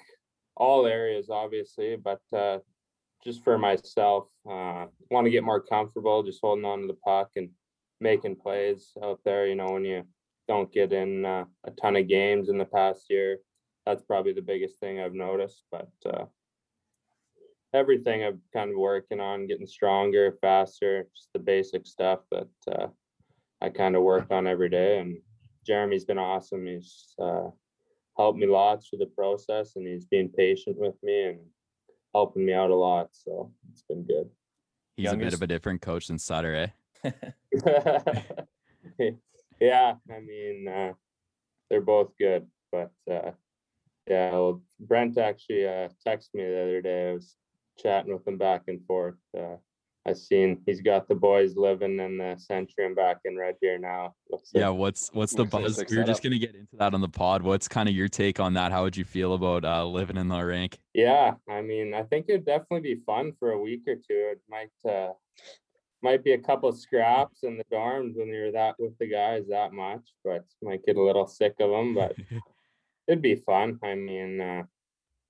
[0.56, 2.58] all areas obviously, but uh,
[3.24, 7.30] just for myself, uh, want to get more comfortable just holding on to the puck
[7.36, 7.48] and
[8.00, 9.46] making plays out there.
[9.46, 10.04] You know, when you
[10.46, 13.38] don't get in uh, a ton of games in the past year,
[13.86, 15.62] that's probably the biggest thing I've noticed.
[15.70, 16.24] But uh,
[17.72, 22.86] everything I'm kind of working on, getting stronger, faster, just the basic stuff that uh,
[23.62, 24.98] I kind of work on every day.
[24.98, 25.18] And
[25.66, 26.66] Jeremy's been awesome.
[26.66, 27.48] He's uh,
[28.18, 31.38] helped me lots through the process, and he's being patient with me and
[32.14, 33.08] helping me out a lot.
[33.12, 34.30] So it's been good.
[34.96, 37.10] He's a bit of a different coach than Sutter, eh?
[39.60, 40.92] yeah, I mean, uh,
[41.68, 43.32] they're both good, but uh,
[44.08, 47.10] yeah, well, Brent actually uh, texted me the other day.
[47.10, 47.36] I was
[47.78, 49.16] chatting with him back and forth.
[49.36, 49.56] Uh,
[50.06, 54.14] I seen he's got the boys living in the Centrium back in Red Deer now.
[54.30, 54.68] Looks Yeah.
[54.68, 55.84] like- What's what's the Looks like buzz?
[55.90, 57.42] We were just gonna get into that on the pod.
[57.42, 58.70] What's kind of your take on that?
[58.70, 60.78] How would you feel about uh, living in the rank?
[60.92, 64.32] Yeah, I mean, I think it'd definitely be fun for a week or two.
[64.32, 65.12] It might uh
[66.02, 69.46] might be a couple of scraps in the dorms when you're that with the guys
[69.48, 72.14] that much, but might get a little sick of them, but
[73.08, 73.78] it'd be fun.
[73.82, 74.64] I mean, uh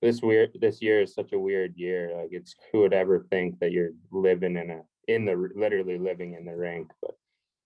[0.01, 2.11] this weird this year is such a weird year.
[2.15, 6.33] Like it's who would ever think that you're living in a in the literally living
[6.33, 7.15] in the rink, but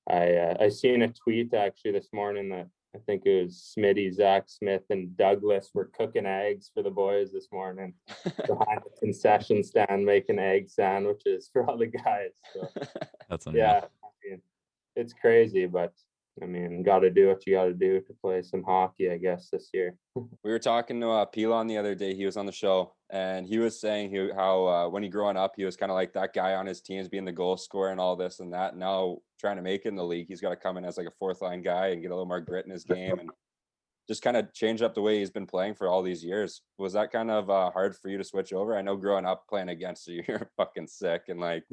[0.09, 4.11] I uh, I seen a tweet actually this morning that I think it was Smitty,
[4.13, 7.93] Zach Smith, and Douglas were cooking eggs for the boys this morning
[8.25, 12.31] behind the concession stand, making egg sandwiches for all the guys.
[12.53, 12.67] So
[13.29, 13.63] That's unreal.
[13.63, 14.41] yeah, I mean,
[14.95, 15.93] it's crazy, but
[16.41, 19.17] I mean, got to do what you got to do to play some hockey, I
[19.17, 19.95] guess, this year.
[20.43, 22.13] We were talking to uh, Pilon the other day.
[22.13, 25.37] He was on the show, and he was saying he, how uh, when he growing
[25.37, 27.91] up, he was kind of like that guy on his teams, being the goal scorer
[27.91, 28.75] and all this and that.
[28.75, 31.07] Now trying to make it in the league, he's got to come in as like
[31.07, 33.29] a fourth line guy and get a little more grit in his game and
[34.07, 36.61] just kind of change up the way he's been playing for all these years.
[36.77, 38.75] Was that kind of uh, hard for you to switch over?
[38.75, 41.63] I know growing up playing against you, you're fucking sick and like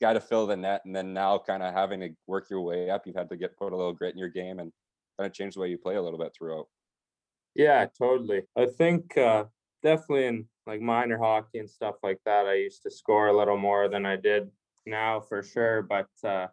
[0.00, 2.90] got to fill the net, and then now kind of having to work your way
[2.90, 4.72] up, you've had to get put a little grit in your game and
[5.18, 6.66] kind of change the way you play a little bit throughout.
[7.54, 8.42] Yeah, totally.
[8.56, 9.44] I think uh,
[9.82, 13.58] definitely in like minor hockey and stuff like that, I used to score a little
[13.58, 14.50] more than I did
[14.86, 15.82] now for sure.
[15.82, 16.46] But uh,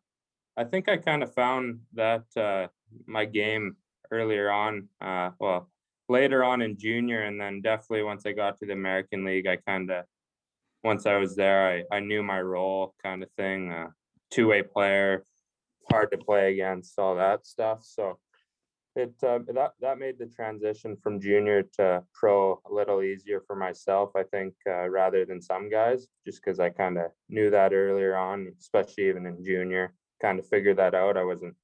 [0.58, 2.68] I think I kind of found that uh,
[3.06, 3.78] my game
[4.12, 5.70] earlier on, uh, well,
[6.10, 9.58] later on in junior, and then definitely once I got to the American League, I
[9.58, 10.06] kind of
[10.88, 13.72] once I was there, I, I knew my role kind of thing.
[13.72, 13.90] Uh,
[14.30, 15.24] Two way player,
[15.90, 17.80] hard to play against, all that stuff.
[17.84, 18.20] So
[18.98, 23.56] it uh, that that made the transition from junior to pro a little easier for
[23.56, 27.74] myself i think uh, rather than some guys just because i kind of knew that
[27.74, 31.56] earlier on especially even in junior kind of figured that out i wasn't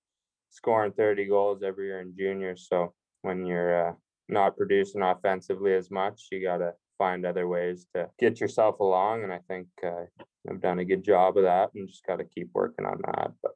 [0.51, 2.93] scoring 30 goals every year in junior so
[3.23, 3.93] when you're uh,
[4.29, 6.71] not producing offensively as much you got to
[7.03, 10.05] find other ways to get yourself along and i think uh,
[10.49, 13.31] i've done a good job of that and just got to keep working on that
[13.41, 13.53] but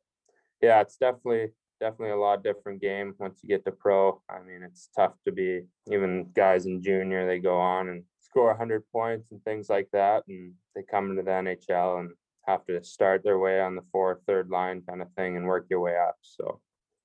[0.62, 1.48] yeah it's definitely
[1.80, 4.22] definitely a lot different game once you get to pro.
[4.30, 8.48] I mean, it's tough to be even guys in junior, they go on and score
[8.48, 10.24] 100 points and things like that.
[10.28, 12.12] And they come into the NHL and
[12.48, 15.68] have to start their way on the fourth, third line kind of thing and work
[15.70, 16.16] your way up.
[16.22, 16.62] So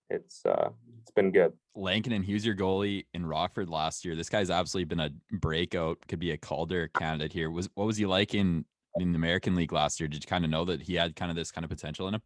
[0.09, 0.71] it's, uh,
[1.03, 1.53] it's been good.
[1.75, 4.15] Lankinen, and was your goalie in Rockford last year.
[4.15, 7.51] This guy's absolutely been a breakout, could be a Calder candidate here.
[7.51, 8.65] Was what was he like in
[8.97, 10.09] in the American League last year?
[10.09, 12.15] Did you kind of know that he had kind of this kind of potential in
[12.15, 12.23] him?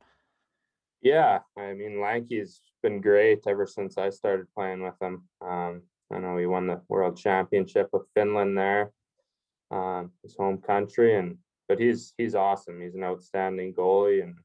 [1.00, 5.22] Yeah, I mean, Lanky's been great ever since I started playing with him.
[5.40, 8.92] Um, I know he won the world championship with Finland there,
[9.70, 12.80] um, his home country, and but he's he's awesome.
[12.80, 14.36] He's an outstanding goalie and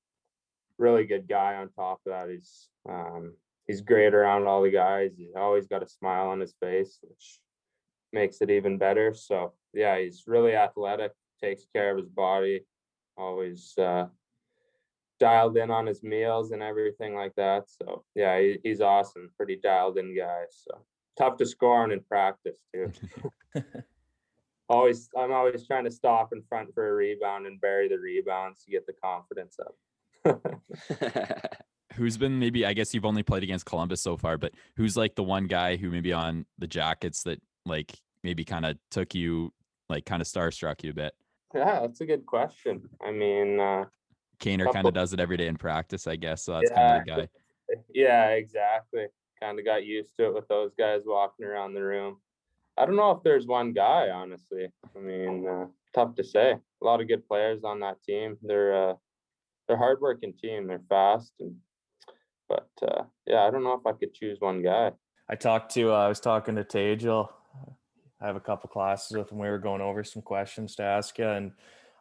[0.78, 1.56] really good guy.
[1.56, 3.34] On top of that, he's um,
[3.68, 5.12] he's great around all the guys.
[5.18, 7.40] He's always got a smile on his face, which
[8.14, 9.14] makes it even better.
[9.14, 12.66] So yeah, he's really athletic, takes care of his body,
[13.18, 14.08] always uh,
[15.20, 17.70] dialed in on his meals and everything like that.
[17.70, 20.44] So yeah, he, he's awesome, pretty dialed in guy.
[20.50, 20.80] So
[21.18, 22.92] tough to score on in practice too.
[24.70, 28.64] always, I'm always trying to stop in front for a rebound and bury the rebounds
[28.64, 29.76] to get the confidence up.
[31.94, 35.16] who's been maybe I guess you've only played against Columbus so far, but who's like
[35.16, 37.92] the one guy who maybe on the Jackets that like
[38.24, 39.54] maybe kind of took you
[39.90, 41.14] like kind of starstruck you a bit?
[41.54, 42.90] yeah, that's a good question.
[43.06, 43.86] I mean, uh,
[44.40, 46.44] Kaner kind of does it every day in practice, I guess.
[46.44, 47.28] So that's kind of the guy.
[47.94, 49.06] Yeah, exactly.
[49.40, 52.18] Kind of got used to it with those guys walking around the room.
[52.78, 54.68] I don't know if there's one guy, honestly.
[54.94, 56.52] I mean, uh, tough to say.
[56.52, 58.38] A lot of good players on that team.
[58.42, 58.96] They're uh,
[59.68, 60.68] they're hardworking team.
[60.68, 61.56] They're fast, and
[62.52, 64.92] but uh, yeah, I don't know if I could choose one guy.
[65.30, 67.30] I talked to uh, I was talking to Tajel.
[68.22, 69.40] I have a couple classes with him.
[69.40, 71.52] We were going over some questions to ask you, and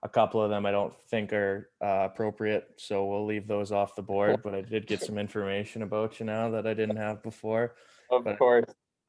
[0.03, 3.95] a couple of them I don't think are uh, appropriate, so we'll leave those off
[3.95, 4.43] the board.
[4.43, 7.75] But I did get some information about you now that I didn't have before.
[8.11, 8.65] Of But course,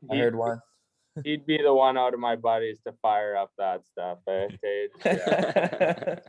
[0.09, 0.61] I he- heard one.
[1.23, 4.19] he'd be the one out of my buddies to fire up that stuff.
[4.27, 4.47] Eh?
[5.05, 6.19] Yeah.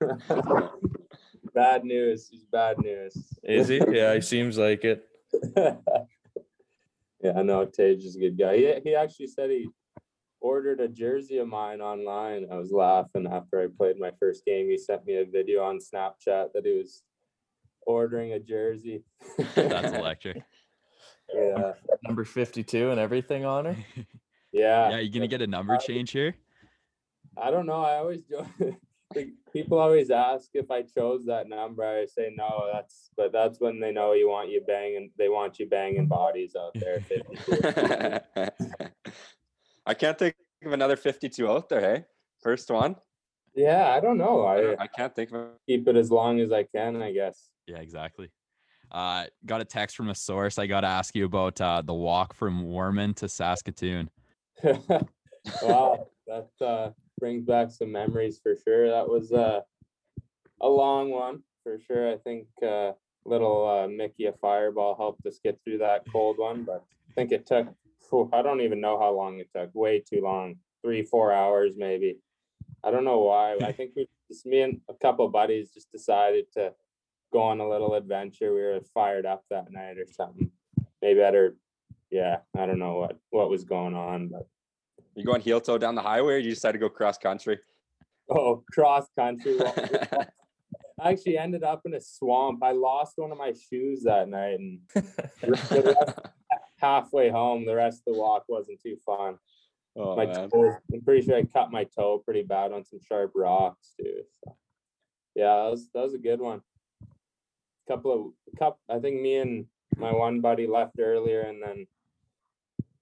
[1.54, 2.28] bad news.
[2.30, 3.16] He's bad news.
[3.42, 3.80] Is he?
[3.88, 5.08] Yeah, he seems like it.
[5.56, 8.56] yeah, I know Tage is a good guy.
[8.56, 9.68] He, he actually said he
[10.40, 12.46] ordered a jersey of mine online.
[12.52, 14.68] I was laughing after I played my first game.
[14.68, 17.02] He sent me a video on Snapchat that he was
[17.86, 19.04] ordering a jersey.
[19.54, 20.42] That's electric.
[21.32, 21.72] yeah.
[22.04, 23.76] Number fifty-two and everything on her.
[24.52, 24.90] Yeah.
[24.90, 26.36] yeah, you gonna get a number uh, change here?
[27.36, 27.82] I don't know.
[27.82, 28.76] I always do.
[29.14, 31.84] Like, People always ask if I chose that number.
[31.84, 32.68] I say no.
[32.72, 35.12] That's but that's when they know you want you banging.
[35.16, 38.20] They want you banging bodies out there.
[39.86, 40.34] I can't think
[40.64, 42.04] of another 52 out there, hey?
[42.42, 42.96] First one.
[43.54, 44.44] yeah, I don't know.
[44.44, 47.00] I, I can't think of keep it as long as I can.
[47.00, 47.48] I guess.
[47.68, 48.30] Yeah, exactly.
[48.90, 50.58] Uh, got a text from a source.
[50.58, 54.10] I got to ask you about uh, the walk from Warman to Saskatoon.
[54.64, 56.90] wow, that uh,
[57.24, 58.90] brings back some memories for sure.
[58.90, 59.60] That was uh,
[60.60, 62.12] a long one for sure.
[62.12, 62.92] I think uh,
[63.24, 67.32] little uh, Mickey a fireball helped us get through that cold one, but I think
[67.32, 67.68] it took.
[68.30, 69.70] I don't even know how long it took.
[69.74, 70.56] Way too long.
[70.82, 72.18] Three, four hours maybe.
[72.84, 73.56] I don't know why.
[73.56, 76.74] I think we just me and a couple buddies just decided to
[77.32, 78.52] go on a little adventure.
[78.52, 80.50] We were fired up that night or something.
[81.00, 81.56] Maybe better.
[82.10, 84.46] Yeah, I don't know what what was going on, but
[85.14, 87.58] You going heel toe down the highway or you decided to go cross country?
[88.28, 89.58] Oh, cross country.
[91.00, 92.62] I actually ended up in a swamp.
[92.62, 94.80] I lost one of my shoes that night, and
[95.46, 96.20] rest-
[96.78, 99.38] halfway home, the rest of the walk wasn't too fun.
[99.96, 100.50] Oh, my man.
[100.50, 104.22] toe, I'm pretty sure I cut my toe pretty bad on some sharp rocks too.
[104.42, 104.56] So,
[105.34, 106.62] yeah, that was that was a good one.
[107.02, 108.78] A Couple of cup.
[108.88, 111.86] I think me and my one buddy left earlier, and then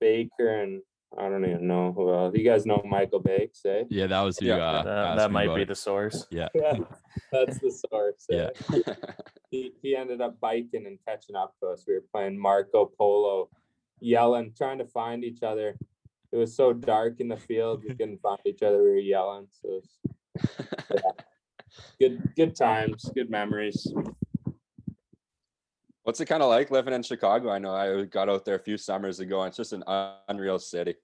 [0.00, 0.82] Baker and
[1.18, 2.34] I don't even know who else.
[2.34, 3.84] You guys know Michael Bakes, eh?
[3.90, 4.46] Yeah, that was who.
[4.46, 4.56] Yeah.
[4.56, 5.68] uh, that that might about be it.
[5.68, 6.26] the source.
[6.30, 6.48] Yeah.
[6.54, 6.78] Yeah,
[7.30, 8.26] that's the source.
[8.28, 8.48] Yeah.
[8.74, 8.94] eh?
[9.50, 11.84] he, he ended up biking and catching up to us.
[11.86, 13.50] We were playing Marco Polo,
[14.00, 15.76] yelling, trying to find each other.
[16.32, 18.82] It was so dark in the field, we couldn't find each other.
[18.82, 19.48] We were yelling.
[19.50, 19.84] So it
[20.38, 20.50] was,
[20.90, 21.10] yeah.
[22.00, 23.92] good, good times, good memories.
[26.05, 27.50] What's it kind of like living in Chicago?
[27.50, 29.84] I know I got out there a few summers ago and it's just an
[30.28, 30.96] unreal city.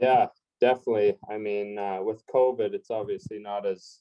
[0.00, 0.26] Yeah,
[0.60, 1.16] definitely.
[1.30, 4.00] I mean, uh, with COVID, it's obviously not as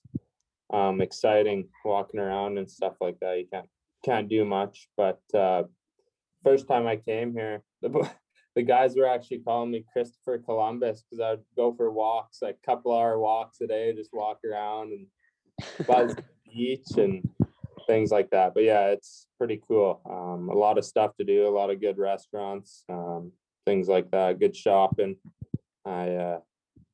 [0.74, 3.38] um, exciting walking around and stuff like that.
[3.38, 3.70] You can't
[4.04, 4.90] can't do much.
[4.98, 5.64] But uh,
[6.44, 8.10] first time I came here, the
[8.56, 12.58] the guys were actually calling me Christopher Columbus because I would go for walks, like
[12.66, 15.08] couple hour walks a day, just walk around and
[15.88, 17.30] buzz the beach and
[17.86, 18.54] things like that.
[18.54, 20.02] But yeah, it's pretty cool.
[20.10, 23.32] Um, a lot of stuff to do, a lot of good restaurants, um,
[23.66, 25.18] things like that, good shopping.
[25.86, 26.40] I uh,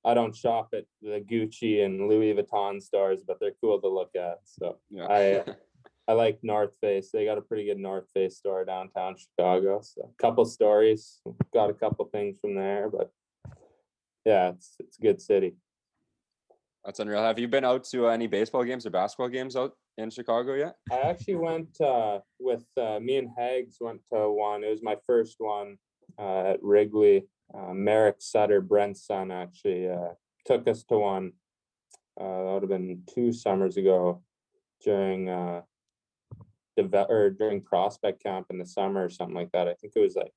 [0.04, 4.12] I don't shop at the Gucci and Louis Vuitton stores, but they're cool to look
[4.16, 4.40] at.
[4.46, 5.08] So Yeah.
[5.10, 5.44] I
[6.08, 7.12] I like North Face.
[7.12, 9.82] They got a pretty good North Face store downtown Chicago.
[9.82, 11.22] So a couple stories,
[11.54, 13.12] got a couple things from there, but
[14.26, 15.56] yeah, it's it's a good city.
[16.84, 17.22] That's unreal.
[17.22, 20.76] Have you been out to any baseball games or basketball games out in Chicago yet?
[20.92, 24.64] I actually went uh, with uh, me and Hags went to one.
[24.64, 25.78] It was my first one
[26.20, 27.26] uh, at Wrigley.
[27.54, 30.14] Uh, Merrick Sutter, Brent's son, actually uh,
[30.46, 31.34] took us to one.
[32.20, 34.22] Uh, that would have been two summers ago
[34.84, 35.62] during uh,
[36.78, 39.68] deve- or during prospect camp in the summer or something like that.
[39.68, 40.34] I think it was like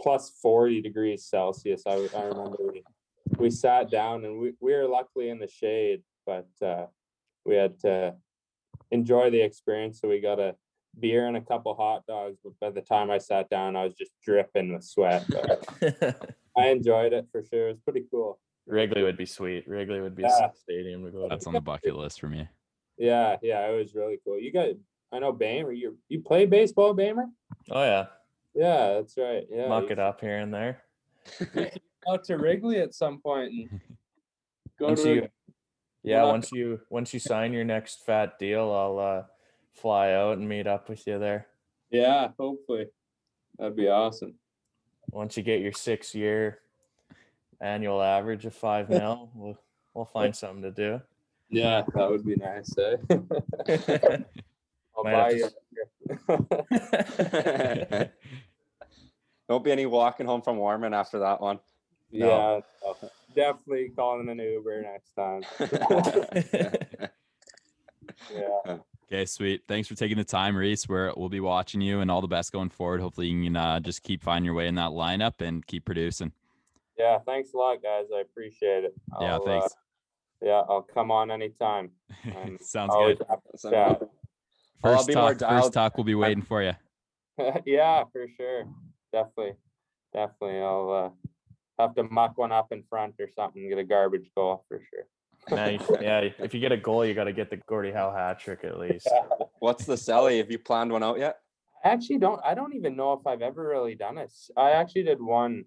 [0.00, 1.82] plus 40 degrees Celsius.
[1.86, 2.82] I, I remember we,
[3.38, 6.86] we sat down and we, we were luckily in the shade, but uh,
[7.46, 8.14] we had to
[8.90, 10.00] enjoy the experience.
[10.00, 10.54] So we got a
[10.98, 12.38] beer and a couple hot dogs.
[12.42, 15.24] But by the time I sat down, I was just dripping with sweat.
[15.28, 17.68] But I enjoyed it for sure.
[17.68, 18.38] It was pretty cool.
[18.66, 19.68] Wrigley would be sweet.
[19.68, 20.48] Wrigley would be a Yeah.
[20.48, 21.28] sick stadium to go to.
[21.28, 22.48] That's on the bucket list for me.
[22.98, 24.40] Yeah, yeah, it was really cool.
[24.40, 24.70] You got,
[25.12, 25.70] I know Bamer.
[25.72, 27.26] You you play baseball, Bamer?
[27.70, 28.06] Oh yeah,
[28.54, 29.44] Yeah, that's right.
[29.50, 30.82] Yeah, muck it up here and there.
[32.08, 33.80] out to Wrigley at some point and
[34.80, 35.28] go Once to.
[36.06, 39.22] You, yeah, not- once you once you sign your next fat deal, I'll uh,
[39.74, 41.46] fly out and meet up with you there.
[41.90, 42.86] yeah, hopefully,
[43.58, 44.34] that'd be awesome.
[45.10, 46.60] Once you get your six year
[47.60, 49.58] annual average of five mil, we'll
[49.94, 51.00] we'll find something to do.
[51.48, 52.74] Yeah, that would be nice.
[52.78, 52.96] Eh?
[54.96, 55.52] I'll Might have
[56.18, 56.48] buy to
[58.00, 58.08] you.
[59.48, 61.60] Don't be any walking home from Warman after that one.
[62.10, 62.96] Yeah, no,
[63.36, 65.42] definitely calling an Uber next time.
[68.34, 68.78] Yeah,
[69.12, 69.62] Okay, sweet.
[69.68, 70.88] Thanks for taking the time, Reese.
[70.88, 73.00] We're, we'll be watching you and all the best going forward.
[73.00, 76.32] Hopefully, you can uh, just keep finding your way in that lineup and keep producing.
[76.98, 77.18] yeah.
[77.24, 78.06] Thanks a lot, guys.
[78.14, 78.94] I appreciate it.
[79.20, 79.74] Yeah, I'll, uh, thanks.
[80.42, 81.90] yeah, I'll come on anytime.
[82.60, 83.22] Sounds good.
[83.28, 84.10] happy to I'll
[84.82, 85.96] First be talk, first talk.
[85.96, 86.72] We'll be waiting for you.
[87.64, 88.64] yeah, for sure.
[89.12, 89.54] Definitely.
[90.12, 90.60] Definitely.
[90.60, 91.25] I'll uh,
[91.78, 95.56] have to muck one up in front or something, get a garbage goal for sure.
[95.56, 95.82] Nice.
[96.00, 98.60] Yeah, if you get a goal, you got to get the Gordie Howe hat trick
[98.64, 99.08] at least.
[99.58, 100.38] What's the celly?
[100.38, 101.38] Have you planned one out yet?
[101.84, 104.32] I actually don't I don't even know if I've ever really done it.
[104.56, 105.64] I actually did one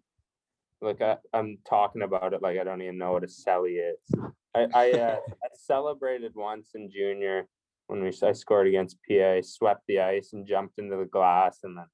[0.82, 4.20] like I, I'm talking about it like I don't even know what a celly is.
[4.56, 7.48] I I, uh, I celebrated once in junior
[7.88, 11.60] when we s- I scored against PA, swept the ice and jumped into the glass
[11.64, 11.86] and then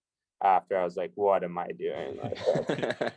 [0.43, 2.17] after I was like, what am I doing?
[2.21, 2.37] Like,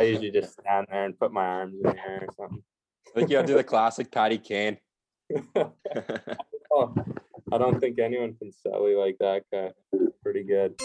[0.00, 2.62] I usually just stand there and put my arms in the air or something.
[3.08, 4.78] I think you gotta do the classic Patty Kane.
[6.72, 6.94] Oh,
[7.50, 9.72] I don't think anyone can celly like that guy.
[10.22, 10.76] Pretty good.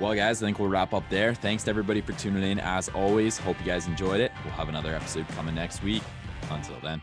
[0.00, 1.34] Well, guys, I think we'll wrap up there.
[1.34, 2.58] Thanks to everybody for tuning in.
[2.58, 4.32] As always, hope you guys enjoyed it.
[4.44, 6.02] We'll have another episode coming next week.
[6.50, 7.00] Until then.